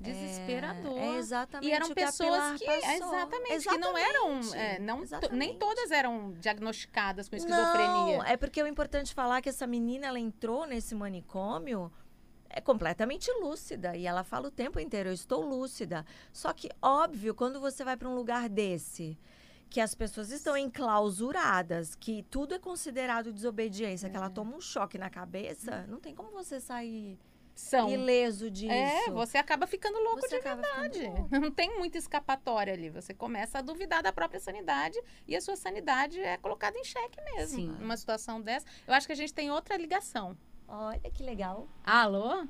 Desesperador. 0.00 0.98
É, 0.98 1.06
é 1.06 1.16
exatamente 1.16 1.70
E 1.70 1.72
eram 1.72 1.88
pessoas 1.94 2.58
que, 2.58 2.66
passou. 2.66 2.92
exatamente, 2.92 3.68
que 3.68 3.78
não 3.78 3.96
eram, 3.96 4.38
Exatamente, 4.38 4.56
é, 4.56 4.78
não, 4.78 4.94
nem 4.96 5.04
exatamente. 5.04 5.56
todas 5.56 5.90
eram 5.90 6.32
diagnosticadas 6.32 7.28
com 7.28 7.36
esquizofrenia. 7.36 8.18
Não, 8.18 8.24
é 8.24 8.36
porque 8.36 8.60
é 8.60 8.68
importante 8.68 9.14
falar 9.14 9.40
que 9.40 9.48
essa 9.48 9.66
menina, 9.66 10.06
ela 10.06 10.18
entrou 10.18 10.66
nesse 10.66 10.94
manicômio 10.94 11.90
é 12.54 12.60
completamente 12.60 13.30
lúcida. 13.40 13.96
E 13.96 14.06
ela 14.06 14.22
fala 14.22 14.46
o 14.46 14.50
tempo 14.50 14.78
inteiro, 14.78 15.08
eu 15.08 15.12
estou 15.12 15.44
lúcida. 15.44 16.06
Só 16.32 16.52
que, 16.52 16.68
óbvio, 16.80 17.34
quando 17.34 17.60
você 17.60 17.82
vai 17.82 17.96
para 17.96 18.08
um 18.08 18.14
lugar 18.14 18.48
desse, 18.48 19.18
que 19.68 19.80
as 19.80 19.92
pessoas 19.92 20.30
estão 20.30 20.56
enclausuradas, 20.56 21.96
que 21.96 22.22
tudo 22.30 22.54
é 22.54 22.58
considerado 22.58 23.32
desobediência, 23.32 24.08
que 24.08 24.16
ela 24.16 24.30
toma 24.30 24.54
um 24.56 24.60
choque 24.60 24.96
na 24.96 25.10
cabeça, 25.10 25.84
não 25.88 25.98
tem 25.98 26.14
como 26.14 26.30
você 26.30 26.60
sair 26.60 27.18
São. 27.54 27.88
ileso 27.90 28.50
disso. 28.50 28.72
É, 28.72 29.10
você 29.10 29.38
acaba 29.38 29.66
ficando 29.66 29.98
louco 30.00 30.20
Você 30.22 30.36
de 30.38 30.42
verdade. 30.42 31.06
louco. 31.06 31.28
Não 31.40 31.50
tem 31.50 31.78
muita 31.78 31.98
escapatória 31.98 32.72
ali. 32.72 32.90
Você 32.90 33.14
começa 33.14 33.58
a 33.58 33.62
duvidar 33.62 34.02
da 34.02 34.12
própria 34.12 34.40
sanidade 34.40 35.00
e 35.26 35.36
a 35.36 35.40
sua 35.40 35.56
sanidade 35.56 36.20
é 36.20 36.36
colocada 36.36 36.76
em 36.78 36.84
xeque 36.84 37.20
mesmo. 37.34 37.56
Sim. 37.56 37.68
Numa 37.78 37.96
situação 37.96 38.40
dessa. 38.40 38.66
Eu 38.86 38.94
acho 38.94 39.06
que 39.06 39.12
a 39.12 39.16
gente 39.16 39.32
tem 39.32 39.50
outra 39.50 39.76
ligação. 39.76 40.36
Olha 40.66 41.10
que 41.10 41.22
legal. 41.22 41.68
Alô? 41.84 42.46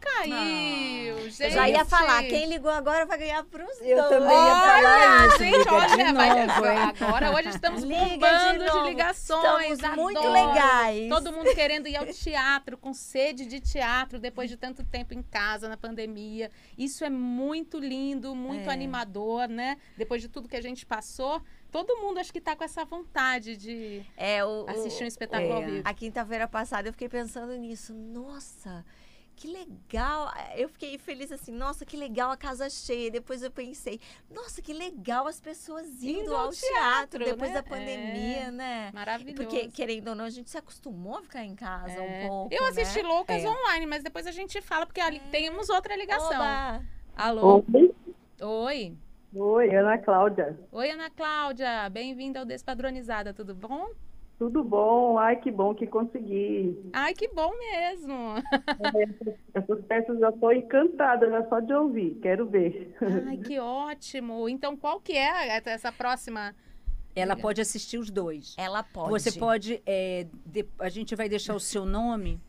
Caiu, 0.00 1.18
gente. 1.30 1.42
Eu 1.42 1.50
já 1.50 1.68
ia 1.68 1.84
falar, 1.84 2.22
quem 2.24 2.46
ligou 2.48 2.70
agora 2.70 3.04
vai 3.06 3.18
ganhar 3.18 3.44
pros 3.44 3.80
Eu 3.80 3.96
dois. 3.96 4.08
também 4.08 4.36
ia 4.36 4.54
falar 4.54 5.26
isso. 5.26 5.38
Gente, 5.38 5.68
olha, 5.68 5.88
de 5.96 6.02
hein? 6.02 6.78
agora 7.02 7.34
hoje 7.34 7.48
estamos 7.48 7.82
Liga 7.82 8.04
de 8.04 8.10
bombando 8.10 8.58
de, 8.64 8.70
novo. 8.70 8.88
ligações. 8.88 9.72
Estamos 9.72 9.96
muito 9.96 10.18
adoro. 10.18 10.32
legais. 10.32 11.08
Todo 11.08 11.32
mundo 11.32 11.54
querendo 11.54 11.88
ir 11.88 11.96
ao 11.96 12.06
teatro, 12.06 12.76
com 12.78 12.92
sede 12.94 13.44
de 13.46 13.60
teatro, 13.60 14.18
depois 14.18 14.48
de 14.48 14.56
tanto 14.56 14.84
tempo 14.84 15.14
em 15.14 15.22
casa, 15.22 15.68
na 15.68 15.76
pandemia. 15.76 16.50
Isso 16.76 17.04
é 17.04 17.10
muito 17.10 17.78
lindo, 17.78 18.34
muito 18.34 18.70
É. 18.70 18.72
animador, 18.72 19.48
né? 19.48 19.78
Depois 19.96 20.22
de 20.22 20.28
tudo 20.28 20.48
que 20.48 20.56
a 20.56 20.62
gente 20.62 20.86
passou, 20.86 21.42
todo 21.70 21.96
mundo 21.96 22.18
acho 22.18 22.32
que 22.32 22.40
tá 22.40 22.54
com 22.56 22.64
essa 22.64 22.84
vontade 22.84 23.56
de 23.56 24.02
É, 24.16 24.44
o, 24.44 24.64
assistir 24.68 25.04
um 25.04 25.08
espetáculo 25.08 25.52
ao 25.54 25.62
é. 25.62 25.66
vivo. 25.66 25.82
A 25.84 25.94
quinta-feira 25.94 26.46
passada 26.48 26.88
eu 26.88 26.92
fiquei 26.92 27.08
pensando 27.08 27.54
nisso. 27.56 27.92
Nossa, 27.94 28.84
que 29.38 29.46
legal. 29.46 30.32
Eu 30.56 30.68
fiquei 30.68 30.98
feliz 30.98 31.30
assim, 31.30 31.52
nossa, 31.52 31.86
que 31.86 31.96
legal 31.96 32.32
a 32.32 32.36
casa 32.36 32.68
cheia. 32.68 33.08
Depois 33.08 33.40
eu 33.40 33.52
pensei, 33.52 34.00
nossa, 34.28 34.60
que 34.60 34.72
legal 34.72 35.28
as 35.28 35.40
pessoas 35.40 35.86
indo, 36.02 36.22
Indo 36.22 36.34
ao, 36.34 36.50
teatro, 36.50 37.20
teatro, 37.20 37.24
depois 37.24 37.50
né? 37.50 37.54
da 37.54 37.62
pandemia, 37.62 38.50
né? 38.50 38.90
Maravilhoso. 38.92 39.36
Porque, 39.36 39.68
querendo 39.68 40.08
ou 40.08 40.14
não, 40.16 40.24
a 40.24 40.30
gente 40.30 40.50
se 40.50 40.58
acostumou 40.58 41.18
a 41.18 41.22
ficar 41.22 41.44
em 41.44 41.54
casa 41.54 41.94
É. 41.94 42.00
um 42.24 42.28
pouco. 42.28 42.52
Eu 42.54 42.66
assisti 42.66 43.00
né? 43.00 43.08
Loucas 43.08 43.44
É. 43.44 43.48
online, 43.48 43.86
mas 43.86 44.02
depois 44.02 44.26
a 44.26 44.32
gente 44.32 44.60
fala, 44.60 44.84
porque 44.84 45.00
ali 45.00 45.20
temos 45.30 45.68
outra 45.68 45.94
ligação. 45.94 46.26
Oba! 46.34 46.82
Alô? 47.16 47.64
Oi, 47.72 47.94
Oi. 48.40 48.96
Oi, 49.36 49.74
Ana 49.76 49.98
Cláudia. 49.98 50.58
Oi, 50.72 50.90
Ana 50.90 51.10
Cláudia. 51.10 51.88
Bem-vinda 51.90 52.40
ao 52.40 52.44
Despadronizada, 52.44 53.32
tudo 53.32 53.54
bom? 53.54 53.88
Tudo 54.38 54.62
bom? 54.62 55.18
Ai, 55.18 55.34
que 55.36 55.50
bom 55.50 55.74
que 55.74 55.86
consegui. 55.86 56.78
Ai, 56.92 57.12
que 57.12 57.26
bom 57.28 57.50
mesmo. 57.58 58.34
Essas 59.52 59.84
peças 59.86 60.20
eu 60.20 60.28
estou 60.28 60.52
encantada 60.52 61.28
já 61.28 61.48
só 61.48 61.58
de 61.58 61.72
ouvir. 61.72 62.18
Quero 62.22 62.46
ver. 62.46 62.94
Ai, 63.26 63.36
que 63.38 63.58
ótimo. 63.58 64.48
Então, 64.48 64.76
qual 64.76 65.00
que 65.00 65.12
é 65.14 65.60
essa 65.66 65.90
próxima? 65.90 66.54
Ela 67.16 67.34
pode 67.36 67.60
assistir 67.60 67.98
os 67.98 68.10
dois. 68.10 68.54
Ela 68.56 68.84
pode. 68.84 69.10
Você 69.10 69.32
pode. 69.32 69.82
é, 69.84 70.26
de- 70.46 70.66
a 70.78 70.88
gente 70.88 71.16
vai 71.16 71.28
deixar 71.28 71.56
o 71.56 71.60
seu 71.60 71.84
nome 71.84 72.40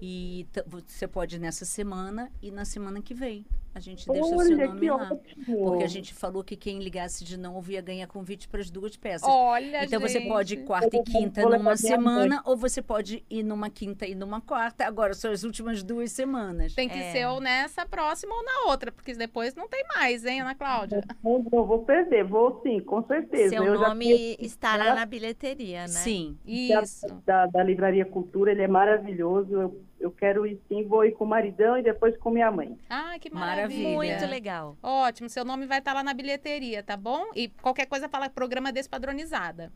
e 0.00 0.46
você 0.66 1.08
pode 1.08 1.36
ir 1.36 1.38
nessa 1.40 1.64
semana 1.64 2.30
e 2.40 2.52
na 2.52 2.64
semana 2.64 3.02
que 3.02 3.14
vem. 3.14 3.44
A 3.74 3.80
gente 3.80 4.06
deixa 4.06 4.34
o 4.36 4.42
seu 4.44 4.56
nome 4.56 4.90
lá. 4.90 4.96
ótimo. 5.12 5.64
Porque 5.64 5.84
a 5.84 5.88
gente 5.88 6.12
falou 6.12 6.44
que 6.44 6.54
quem 6.56 6.78
ligasse 6.78 7.24
de 7.24 7.38
novo 7.38 7.70
ia 7.72 7.80
ganhar 7.80 8.06
convite 8.06 8.46
para 8.46 8.60
as 8.60 8.70
duas 8.70 8.96
peças. 8.96 9.26
Olha, 9.28 9.84
Então 9.84 9.98
você 9.98 10.18
gente. 10.20 10.28
pode 10.28 10.54
ir 10.54 10.64
quarta 10.64 10.94
e 10.94 10.98
Eu 10.98 11.04
quinta 11.04 11.42
numa 11.48 11.76
semana, 11.76 12.42
ou 12.44 12.56
você 12.56 12.82
pode 12.82 13.24
ir 13.30 13.42
numa 13.42 13.70
quinta 13.70 14.06
e 14.06 14.14
numa 14.14 14.40
quarta. 14.40 14.84
Agora 14.86 15.14
são 15.14 15.30
as 15.32 15.42
últimas 15.42 15.82
duas 15.82 16.12
semanas. 16.12 16.74
Tem 16.74 16.88
que 16.88 16.98
É. 16.98 17.12
ser 17.12 17.26
ou 17.28 17.40
nessa 17.40 17.86
próxima 17.86 18.34
ou 18.34 18.44
na 18.44 18.70
outra, 18.70 18.92
porque 18.92 19.14
depois 19.14 19.54
não 19.54 19.66
tem 19.68 19.82
mais, 19.96 20.24
hein, 20.26 20.42
Ana 20.42 20.54
Cláudia? 20.54 21.02
Não, 21.24 21.44
não 21.50 21.64
vou 21.64 21.78
perder, 21.84 22.24
vou 22.24 22.60
sim, 22.62 22.78
com 22.80 23.02
certeza. 23.06 23.50
Seu 23.56 23.64
Eu 23.64 23.80
nome 23.80 24.36
estará 24.38 24.94
na 24.94 25.06
bilheteria, 25.06 25.82
né? 25.82 25.88
Sim. 25.88 26.36
Isso. 26.44 27.06
Da, 27.24 27.46
da 27.46 27.62
Livraria 27.62 28.04
Cultura, 28.04 28.52
ele 28.52 28.62
é 28.62 28.68
maravilhoso. 28.68 29.52
Eu, 29.54 29.80
eu 30.02 30.10
quero 30.10 30.44
ir 30.46 30.60
sim, 30.68 30.84
vou 30.86 31.04
ir 31.04 31.12
com 31.12 31.24
o 31.24 31.26
maridão 31.26 31.78
e 31.78 31.82
depois 31.82 32.16
com 32.18 32.30
minha 32.30 32.50
mãe. 32.50 32.76
Ai, 32.90 33.18
que 33.18 33.32
Maravilha. 33.32 33.82
maravilha. 33.82 34.18
Muito 34.18 34.30
legal. 34.30 34.76
Ótimo, 34.82 35.28
seu 35.28 35.44
nome 35.44 35.66
vai 35.66 35.78
estar 35.78 35.92
lá 35.92 36.02
na 36.02 36.12
bilheteria, 36.12 36.82
tá 36.82 36.96
bom? 36.96 37.26
E 37.34 37.48
qualquer 37.48 37.86
coisa 37.86 38.08
fala 38.08 38.28
programa 38.28 38.72
despadronizada. 38.72 39.72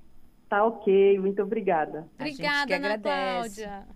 Tá 0.49 0.65
ok, 0.65 1.19
muito 1.19 1.43
obrigada. 1.43 2.07
Obrigada, 2.15 2.77
Ana 2.77 2.95
agradece. 2.95 3.65
Cláudia. 3.65 3.87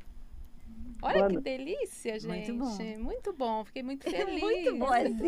Olha 1.02 1.14
Boa 1.18 1.26
que 1.28 1.32
noite. 1.34 1.44
delícia, 1.44 2.18
gente. 2.18 2.52
Muito 2.52 2.64
bom. 2.64 2.98
Muito 2.98 3.32
bom, 3.32 3.64
fiquei 3.64 3.82
muito 3.82 4.04
feliz. 4.10 4.40
Muito 4.42 4.76
bom. 4.76 4.92
assim. 4.92 5.18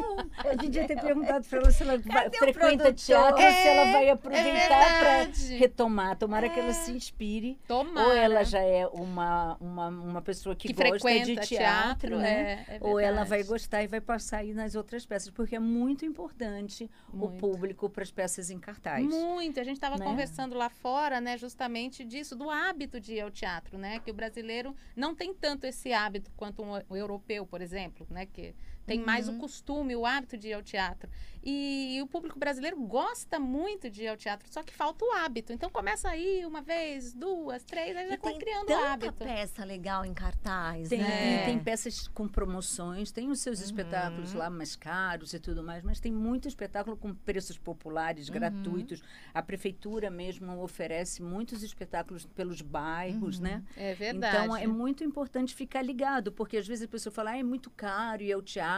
A 0.48 0.62
gente 0.62 0.76
ia 0.76 0.86
ter 0.86 0.98
perguntado 1.00 1.46
para 1.46 1.58
ela 1.58 1.70
se 1.70 1.82
ela 1.82 1.98
vai, 1.98 2.28
o 2.28 2.32
frequenta 2.32 2.92
teatro, 2.92 3.40
se 3.40 3.68
ela 3.68 3.92
vai 3.92 4.06
É 4.06 4.10
aproveitar 4.10 4.98
para 4.98 5.14
verdade. 5.18 5.54
retomar. 5.56 6.16
Tomara 6.16 6.48
que 6.48 6.58
ela 6.60 6.72
se 6.72 6.92
inspire. 6.92 7.58
Tomara. 7.66 8.06
Ou 8.08 8.12
ela 8.14 8.44
já 8.44 8.60
é 8.60 8.86
uma, 8.86 9.56
uma, 9.60 9.88
uma 9.88 10.22
pessoa 10.22 10.54
que, 10.54 10.68
que 10.68 10.74
gosta 10.74 10.98
frequenta 10.98 11.40
de 11.42 11.48
teatro, 11.48 12.18
né? 12.18 12.64
é, 12.68 12.76
é 12.76 12.78
Ou 12.80 12.98
ela 12.98 13.24
vai 13.24 13.42
gostar 13.42 13.82
e 13.82 13.86
vai 13.86 14.00
passar 14.00 14.38
aí 14.38 14.52
nas 14.52 14.74
outras 14.74 15.06
peças, 15.06 15.30
porque 15.30 15.56
é 15.56 15.60
muito 15.60 16.04
importante 16.04 16.90
o 17.12 17.16
Muito. 17.16 17.38
público 17.38 17.88
para 17.88 18.02
as 18.02 18.10
peças 18.10 18.50
em 18.50 18.58
cartaz. 18.58 19.04
Muito. 19.04 19.58
A 19.60 19.64
gente 19.64 19.76
estava 19.76 19.96
Né? 19.98 20.04
conversando 20.04 20.56
lá 20.56 20.68
fora, 20.68 21.20
né, 21.20 21.36
justamente 21.36 22.04
disso, 22.04 22.34
do 22.36 22.50
hábito 22.50 23.00
de 23.00 23.14
ir 23.14 23.20
ao 23.20 23.30
teatro, 23.30 23.78
né? 23.78 23.98
Que 24.00 24.10
o 24.10 24.14
brasileiro 24.14 24.74
não 24.96 25.14
tem 25.14 25.32
tanto 25.34 25.61
esse 25.66 25.92
hábito 25.92 26.30
quanto 26.36 26.62
um, 26.62 26.96
europeu, 26.96 27.46
por 27.46 27.60
exemplo, 27.60 28.06
né? 28.10 28.26
Que 28.26 28.54
tem 28.86 29.00
mais 29.00 29.28
o 29.28 29.38
costume, 29.38 29.94
o 29.96 30.04
hábito 30.06 30.36
de 30.36 30.48
ir 30.48 30.52
ao 30.54 30.62
teatro. 30.62 31.08
E, 31.44 31.98
o 32.00 32.06
público 32.06 32.38
brasileiro 32.38 32.76
gosta 32.80 33.40
muito 33.40 33.90
de 33.90 34.04
ir 34.04 34.08
ao 34.08 34.16
teatro, 34.16 34.46
só 34.48 34.62
que 34.62 34.72
falta 34.72 35.04
o 35.04 35.10
hábito. 35.10 35.52
Então 35.52 35.68
começa 35.68 36.08
aí 36.08 36.46
uma 36.46 36.62
vez, 36.62 37.12
duas, 37.12 37.64
três, 37.64 37.96
aí 37.96 38.06
já 38.06 38.14
E 38.14 38.18
tem 38.18 38.38
criando 38.38 38.62
o 38.62 38.66
tanta 38.66 38.92
hábito. 38.92 39.12
peça 39.14 39.64
legal 39.64 40.04
em 40.04 40.14
cartaz, 40.14 40.88
Tem, 40.88 41.00
né? 41.00 41.44
tem 41.44 41.58
peças 41.58 42.06
com 42.06 42.28
promoções, 42.28 43.10
tem 43.10 43.28
os 43.28 43.40
seus 43.40 43.58
espetáculos 43.60 44.34
lá 44.34 44.48
mais 44.48 44.76
caros 44.76 45.32
e 45.34 45.40
tudo 45.40 45.64
mais, 45.64 45.82
mas 45.82 45.98
tem 45.98 46.12
muito 46.12 46.46
espetáculo 46.46 46.96
com 46.96 47.12
preços 47.12 47.58
populares, 47.58 48.28
gratuitos. 48.28 49.02
A 49.34 49.42
prefeitura 49.42 50.10
mesmo 50.10 50.56
oferece 50.62 51.20
muitos 51.22 51.64
espetáculos 51.64 52.24
pelos 52.24 52.62
bairros, 52.62 53.40
né? 53.40 53.64
É 53.76 53.94
verdade. 53.94 54.44
Então 54.44 54.56
é 54.56 54.66
muito 54.68 55.02
importante 55.02 55.56
ficar 55.56 55.82
ligado, 55.82 56.30
porque 56.30 56.56
às 56.56 56.68
vezes 56.68 56.84
a 56.84 56.88
pessoa 56.88 57.12
fala, 57.12 57.32
ah, 57.32 57.38
é 57.38 57.42
muito 57.42 57.68
caro 57.68 58.22
ir 58.22 58.32
ao 58.32 58.40
teatro, 58.42 58.71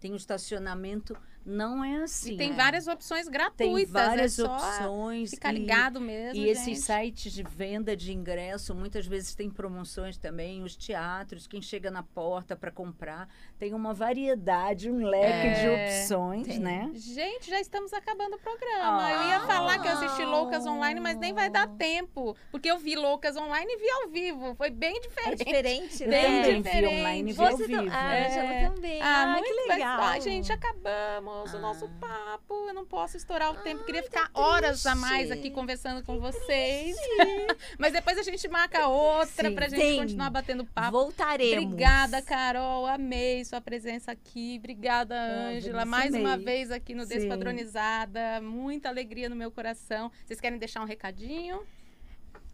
tem 0.00 0.12
um 0.12 0.16
estacionamento. 0.16 1.16
Não 1.48 1.82
é 1.82 2.02
assim. 2.02 2.34
E 2.34 2.36
tem 2.36 2.50
né? 2.50 2.56
várias 2.56 2.86
opções 2.86 3.26
gratuitas. 3.26 3.74
Tem 3.74 3.86
várias 3.86 4.38
é 4.38 4.44
só 4.44 4.54
opções. 4.54 5.30
Ficar 5.30 5.52
e- 5.54 5.58
ligado 5.58 6.00
mesmo. 6.00 6.40
E 6.40 6.48
esses 6.48 6.84
sites 6.84 7.32
de 7.32 7.42
venda 7.42 7.96
de 7.96 8.12
ingresso 8.12 8.74
muitas 8.74 9.06
vezes 9.06 9.34
tem 9.34 9.48
promoções 9.48 10.18
também. 10.18 10.62
Os 10.62 10.76
teatros, 10.76 11.46
quem 11.46 11.62
chega 11.62 11.90
na 11.90 12.02
porta 12.02 12.54
para 12.54 12.70
comprar, 12.70 13.28
tem 13.58 13.72
uma 13.72 13.94
variedade, 13.94 14.90
um 14.90 14.98
leque 15.06 15.60
de 15.60 15.66
É, 15.66 16.00
opções, 16.02 16.46
tem. 16.46 16.58
né? 16.58 16.90
Gente, 16.94 17.48
já 17.48 17.60
estamos 17.60 17.92
acabando 17.92 18.36
o 18.36 18.38
programa. 18.38 19.06
Ah. 19.06 19.12
eu 19.12 19.28
ia 19.28 19.40
falar 19.46 19.78
que 19.80 19.88
eu 19.88 19.92
assisti 19.92 20.24
Loucas 20.24 20.66
online, 20.66 21.00
mas 21.00 21.16
nem 21.16 21.32
vai 21.32 21.48
dar 21.48 21.66
tempo. 21.66 22.36
Porque 22.50 22.70
eu 22.70 22.76
vi 22.78 22.94
Loucas 22.94 23.36
online 23.36 23.72
e 23.72 23.76
vi 23.78 23.90
ao 23.90 24.08
vivo. 24.10 24.54
Foi 24.54 24.68
bem 24.70 24.96
É 24.96 25.00
diferente. 25.00 25.44
diferente, 25.44 26.02
Eu 26.04 26.08
né? 26.10 26.42
vi 26.42 26.56
diferente. 26.62 26.94
online 27.00 27.20
e 27.30 27.32
vi 27.32 27.38
Você 27.38 27.50
ao 27.52 27.56
vivo. 27.68 27.82
Ah, 27.90 28.08
né? 28.10 28.26
Angela 28.28 28.74
também. 28.74 29.00
Ah, 29.02 29.22
Ah, 29.22 29.26
muito 29.32 29.44
que 29.48 29.54
mas- 29.54 29.68
legal. 29.68 30.00
Ai, 30.02 30.20
gente, 30.20 30.52
acabamos 30.52 31.37
o 31.54 31.56
Ah. 31.56 31.60
nosso 31.60 31.88
papo. 32.00 32.54
Eu 32.68 32.74
não 32.74 32.84
posso 32.84 33.16
estourar 33.16 33.50
o 33.50 33.56
tempo. 33.62 33.84
Queria 33.84 34.02
ficar 34.02 34.28
tá 34.30 34.40
horas 34.40 34.84
a 34.86 34.94
mais 34.94 35.30
aqui 35.30 35.50
conversando 35.50 36.04
com 36.04 36.18
vocês. 36.20 36.96
mas 37.78 37.92
depois 37.92 38.18
a 38.18 38.22
gente 38.22 38.46
marca 38.48 38.86
outra 38.88 39.48
Sim. 39.48 39.54
pra 39.54 39.68
gente 39.68 39.96
continuar 39.98 40.30
batendo 40.30 40.64
papo. 40.64 40.90
Voltaremos. 40.92 41.64
Obrigada, 41.64 42.20
Carol. 42.22 42.86
Amei 42.86 43.44
sua 43.44 43.60
presença 43.60 44.12
aqui. 44.12 44.56
Obrigada, 44.58 45.14
Ah, 45.14 45.48
Ângela. 45.50 45.84
Mais 45.84 46.14
uma 46.14 46.34
amei. 46.34 46.44
vez 46.44 46.70
aqui 46.70 46.94
no 46.94 47.04
Sim. 47.04 47.14
Despadronizada. 47.18 48.40
Muita 48.40 48.88
alegria 48.88 49.28
no 49.28 49.36
meu 49.36 49.50
coração. 49.50 50.10
Vocês 50.26 50.40
querem 50.40 50.58
deixar 50.58 50.80
um 50.82 50.86
recadinho? 50.86 51.62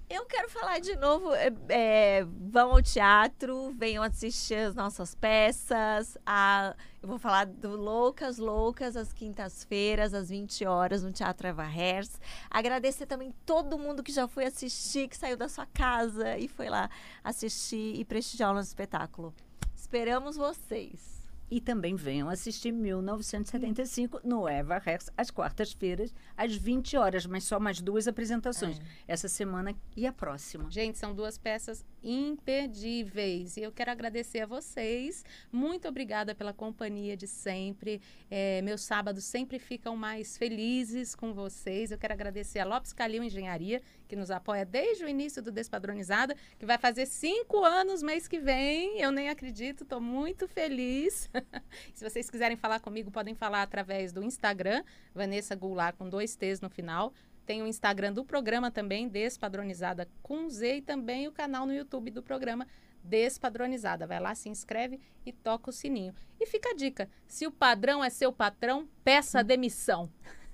Eu 0.09 0.27
quero 0.27 0.51
falar 0.51 0.81
de 0.81 0.95
novo. 0.97 1.33
é, 1.35 1.51
é, 1.69 2.25
vão 2.25 2.73
ao 2.73 2.83
teatro, 2.83 3.73
venham 3.77 4.03
assistir 4.03 4.55
as 4.55 4.75
nossas 4.75 5.15
peças. 5.15 6.19
A, 6.27 6.77
eu 7.03 7.09
vou 7.09 7.19
falar 7.19 7.47
do 7.47 7.75
Loucas 7.75 8.39
Loucas 8.39 8.97
às 8.97 9.13
quintas-feiras, 9.13 10.13
às 10.13 10.29
20 10.29 10.67
horas, 10.67 11.03
no 11.03 11.11
Teatro 11.11 11.49
Eva 11.49 11.65
Hers. 11.65 12.21
Agradecer 12.51 13.07
também 13.07 13.35
todo 13.47 13.79
mundo 13.79 14.03
que 14.03 14.13
já 14.13 14.29
foi 14.29 14.45
assistir, 14.45 15.09
que 15.09 15.17
saiu 15.17 15.37
da 15.37 15.49
sua 15.49 15.67
casa 15.67 16.37
e 16.37 16.49
foi 16.49 16.69
lá 16.69 16.91
assistir 17.23 17.95
e 17.97 18.05
prestigiar 18.05 18.51
o 18.51 18.55
nosso 18.55 18.69
espetáculo. 18.69 19.35
Esperamos 19.75 20.37
vocês. 20.37 21.14
E 21.51 21.61
também 21.61 21.95
venham 21.95 22.29
assistir 22.29 22.73
1975 22.73 24.21
no 24.25 24.49
Eva 24.49 24.79
Rex, 24.79 25.11
às 25.17 25.31
quartas-feiras, 25.31 26.15
às 26.37 26.55
20 26.55 26.97
horas, 26.97 27.27
mas 27.27 27.45
só 27.45 27.61
mais 27.61 27.81
duas 27.81 28.09
apresentações. 28.09 28.81
Essa 29.07 29.29
semana 29.29 29.75
e 29.97 30.07
a 30.07 30.13
próxima. 30.13 30.71
Gente, 30.71 30.99
são 30.99 31.15
duas 31.15 31.39
peças 31.39 31.85
imperdíveis. 32.03 33.57
E 33.57 33.63
eu 33.63 33.73
quero 33.73 33.91
agradecer 33.91 34.41
a 34.41 34.47
vocês. 34.47 35.25
Muito 35.51 35.89
obrigada 35.89 36.35
pela 36.35 36.53
companhia 36.53 37.17
de 37.17 37.27
sempre. 37.27 38.01
É, 38.31 38.61
meus 38.63 38.83
sábados 38.83 39.25
sempre 39.25 39.59
ficam 39.59 39.97
mais 39.97 40.37
felizes 40.37 41.15
com 41.15 41.33
vocês. 41.33 41.91
Eu 41.91 41.99
quero 41.99 42.13
agradecer 42.13 42.59
a 42.59 42.65
Lopes 42.65 42.93
Calil 42.93 43.23
Engenharia, 43.23 43.83
que 44.07 44.17
nos 44.17 44.31
apoia 44.31 44.65
desde 44.65 45.05
o 45.05 45.09
início 45.09 45.43
do 45.43 45.51
Despadronizada, 45.51 46.37
que 46.59 46.67
vai 46.67 46.79
fazer 46.79 47.07
cinco 47.07 47.65
anos 47.65 48.03
mês 48.03 48.29
que 48.29 48.39
vem. 48.39 49.01
Eu 49.01 49.11
nem 49.11 49.29
acredito, 49.29 49.85
estou 49.85 50.01
muito 50.01 50.47
feliz. 50.47 51.31
Se 51.95 52.09
vocês 52.09 52.29
quiserem 52.29 52.57
falar 52.57 52.81
comigo, 52.81 53.11
podem 53.11 53.35
falar 53.35 53.63
através 53.63 54.13
do 54.13 54.23
Instagram, 54.23 54.83
Vanessa 55.15 55.55
Goulart, 55.55 55.97
com 55.97 56.09
dois 56.09 56.37
T's 56.37 56.61
no 56.61 56.71
final. 56.71 57.13
Tem 57.47 57.63
o 57.63 57.67
Instagram 57.67 58.13
do 58.13 58.25
programa 58.25 58.71
também, 58.71 59.07
Despadronizada 59.07 60.09
com 60.23 60.49
Z, 60.49 60.77
e 60.77 60.83
também 60.83 61.29
o 61.29 61.33
canal 61.33 61.67
no 61.67 61.75
YouTube 61.75 62.11
do 62.11 62.23
programa 62.23 62.67
Despadronizada. 63.05 64.07
Vai 64.07 64.19
lá, 64.19 64.35
se 64.35 64.49
inscreve 64.49 64.99
e 65.25 65.33
toca 65.33 65.71
o 65.71 65.73
sininho. 65.73 66.15
E 66.41 66.47
fica 66.47 66.71
a 66.71 66.75
dica: 66.75 67.09
se 67.29 67.47
o 67.47 67.53
padrão 67.53 68.03
é 68.03 68.11
seu 68.11 68.33
patrão, 68.33 68.89
peça 69.05 69.45
demissão. 69.45 70.11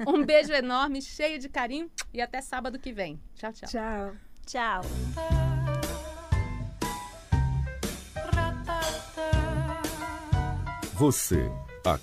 Um 0.06 0.24
beijo 0.24 0.52
enorme, 0.52 1.00
cheio 1.00 1.38
de 1.38 1.48
carinho 1.48 1.90
e 2.12 2.20
até 2.20 2.40
sábado 2.40 2.78
que 2.78 2.92
vem. 2.92 3.20
Tchau, 3.34 3.52
tchau. 3.52 3.68
Tchau. 3.68 4.16
Tchau. 4.46 4.82
Você, 10.94 11.50
a 11.86 11.98